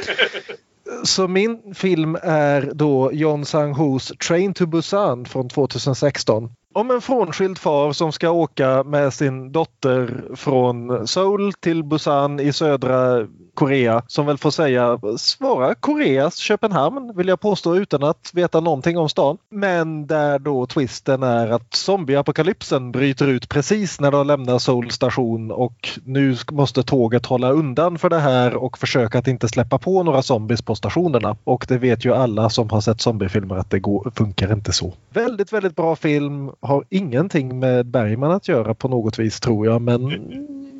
[1.05, 7.59] Så min film är då John Sang-Hos Train to Busan från 2016 om en frånskild
[7.59, 14.27] far som ska åka med sin dotter från Seoul till Busan i södra Korea som
[14.27, 19.39] väl får säga svara Koreas Köpenhamn vill jag påstå utan att veta någonting om stan.
[19.51, 25.51] Men där då twisten är att zombieapokalypsen bryter ut precis när de lämnar Seoul station
[25.51, 30.03] och nu måste tåget hålla undan för det här och försöka att inte släppa på
[30.03, 31.37] några zombies på stationerna.
[31.45, 34.93] Och det vet ju alla som har sett zombiefilmer att det går, funkar inte så.
[35.11, 39.83] Väldigt, väldigt bra film har ingenting med Bergman att göra på något vis tror jag
[39.83, 40.13] men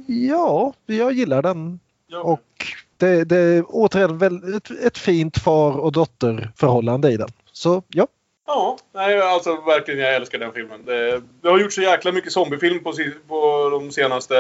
[0.07, 1.81] ja, jag gillar den.
[2.21, 7.29] Och det, det är återigen väldigt, ett fint far och dotterförhållande i den.
[7.53, 8.07] Så ja.
[8.47, 10.85] Ja, nej, alltså verkligen jag älskar den filmen.
[10.85, 12.93] Det, det har gjort så jäkla mycket zombiefilm på,
[13.29, 14.35] på de senaste...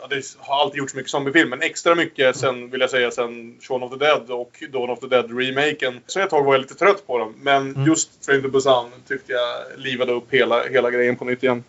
[0.00, 3.56] Ja, det har alltid gjorts mycket zombiefilm, men extra mycket sen, vill jag säga, sen
[3.60, 6.00] Shaun of the Dead och Dawn of the Dead-remaken.
[6.06, 7.86] Så ett tag var jag lite trött på dem, men mm.
[7.86, 11.64] just Train to Busan tyckte jag livade upp hela, hela grejen på nytt igen.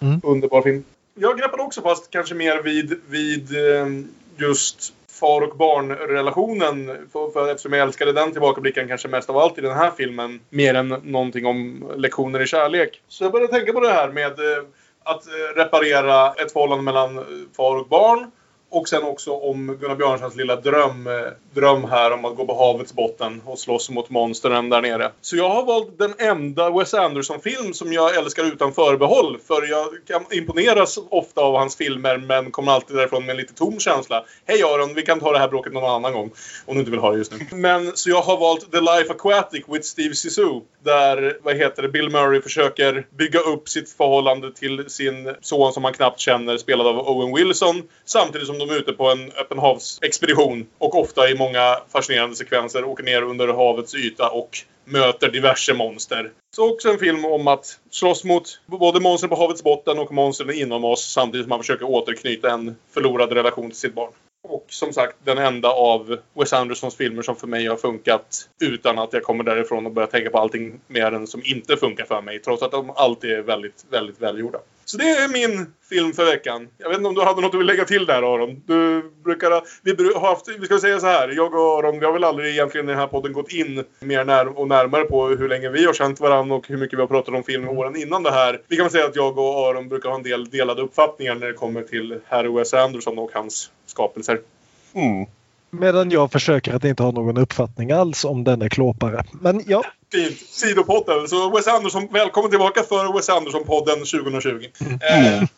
[0.00, 0.20] Mm.
[0.22, 0.84] Underbar film.
[1.14, 6.86] Jag greppade också fast kanske mer vid, vid ehm, just far och barnrelationen.
[7.12, 10.40] För, för, eftersom jag älskade den tillbakablicken kanske mest av allt i den här filmen.
[10.50, 13.02] Mer än någonting om lektioner i kärlek.
[13.08, 14.64] Så jag började tänka på det här med eh,
[15.02, 17.24] att eh, reparera ett förhållande mellan eh,
[17.56, 18.30] far och barn.
[18.76, 21.12] Och sen också om Gunnar Björnssons lilla dröm, eh,
[21.54, 25.12] dröm här om att gå på havets botten och slåss mot monstren där nere.
[25.20, 29.38] Så jag har valt den enda Wes Anderson-film som jag älskar utan förbehåll.
[29.46, 33.54] För jag kan imponeras ofta av hans filmer men kommer alltid därifrån med en lite
[33.54, 34.24] tom känsla.
[34.46, 36.30] Hej Aron, vi kan ta det här bråket någon annan gång.
[36.66, 37.56] Om du inte vill ha det just nu.
[37.56, 40.62] Men så jag har valt The Life Aquatic with Steve Zissou.
[40.84, 45.84] Där, vad heter det, Bill Murray försöker bygga upp sitt förhållande till sin son som
[45.84, 47.82] han knappt känner, spelad av Owen Wilson.
[48.04, 52.84] Samtidigt som de är ute på en öppen havsexpedition och ofta i många fascinerande sekvenser
[52.84, 56.32] åker ner under havets yta och möter diverse monster.
[56.56, 60.54] Så också en film om att slåss mot både monster på havets botten och monstren
[60.54, 64.12] inom oss samtidigt som man försöker återknyta en förlorad relation till sitt barn.
[64.48, 68.98] Och som sagt den enda av Wes Andersons filmer som för mig har funkat utan
[68.98, 72.22] att jag kommer därifrån och börjar tänka på allting mer än som inte funkar för
[72.22, 72.38] mig.
[72.38, 74.58] Trots att de alltid är väldigt, väldigt välgjorda.
[74.88, 76.68] Så det är min film för veckan.
[76.78, 78.62] Jag vet inte om du hade något du vill lägga till där Aron?
[78.66, 81.28] Du brukar ha, vi har haft, vi ska säga så här.
[81.28, 84.24] Jag och Aron, vi har väl aldrig egentligen i den här podden gått in mer
[84.24, 87.08] när, och närmare på hur länge vi har känt varandra och hur mycket vi har
[87.08, 88.60] pratat om film åren innan det här.
[88.68, 91.46] Vi kan väl säga att jag och Aron brukar ha en del delade uppfattningar när
[91.46, 94.40] det kommer till Harry Wes Anderson och hans skapelser.
[94.94, 95.26] Mm.
[95.70, 99.24] Medan jag försöker att inte ha någon uppfattning alls om denne klåpare.
[99.32, 99.84] Men ja.
[100.12, 100.38] Fint.
[100.38, 101.28] Sidopodden.
[101.28, 104.66] Så Wes Anderson, välkommen tillbaka för Wes Anderson-podden 2020.
[104.80, 104.98] Mm.
[105.00, 105.48] Eh,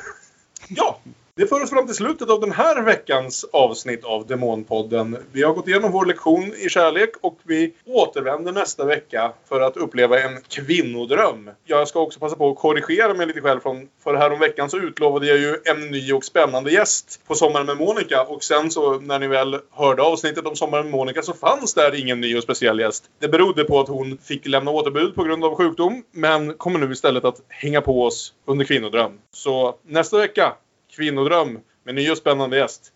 [0.68, 0.98] ja,
[1.36, 5.16] det för oss fram till slutet av den här veckans avsnitt av Demonpodden.
[5.32, 9.76] Vi har gått igenom vår lektion i kärlek och vi återvänder nästa vecka för att
[9.76, 11.50] uppleva en kvinnodröm.
[11.64, 14.70] Jag ska också passa på att korrigera mig lite själv från för här om veckan
[14.70, 18.70] så utlovade jag ju en ny och spännande gäst på Sommaren med Monica och sen
[18.70, 22.36] så när ni väl hörde avsnittet om Sommaren med Monica så fanns där ingen ny
[22.36, 23.04] och speciell gäst.
[23.20, 26.92] Det berodde på att hon fick lämna återbud på grund av sjukdom men kommer nu
[26.92, 29.12] istället att hänga på oss under Kvinnodröm.
[29.32, 30.52] Så nästa vecka
[30.96, 32.92] Kvinnodröm med ny och spännande gäst.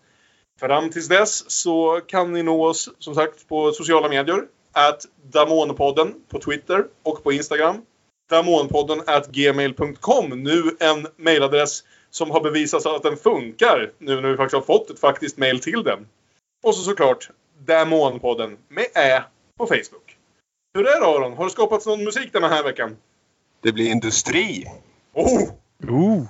[0.61, 4.45] Fram tills dess så kan ni nå oss som sagt på sociala medier.
[4.73, 7.83] At Damonpodden på Twitter och på Instagram.
[8.31, 10.43] Damonpodden at gmail.com.
[10.43, 14.91] Nu en mailadress som har bevisats att den funkar nu när vi faktiskt har fått
[14.91, 16.09] ett faktiskt mail till den.
[16.63, 19.23] Och så såklart Damonpodden med Ä
[19.59, 20.17] på Facebook.
[20.75, 21.33] Hur är det Aron?
[21.33, 22.97] Har det skapats någon musik den här veckan?
[23.63, 24.65] Det blir industri.
[25.13, 25.51] Oh!
[25.89, 26.23] Oh!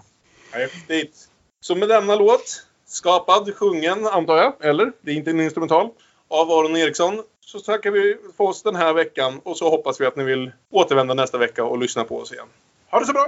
[0.51, 1.28] Häftigt!
[1.61, 4.93] Så med denna låt, skapad, sjungen antar jag, eller?
[5.01, 5.91] Det är inte en instrumental,
[6.29, 7.23] av Aron Eriksson.
[7.41, 10.53] Så tackar vi för oss den här veckan och så hoppas vi att ni vill
[10.71, 12.47] återvända nästa vecka och lyssna på oss igen.
[12.91, 13.27] Ha det så bra!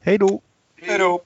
[0.00, 0.40] Hej då!
[0.76, 1.22] Hej då!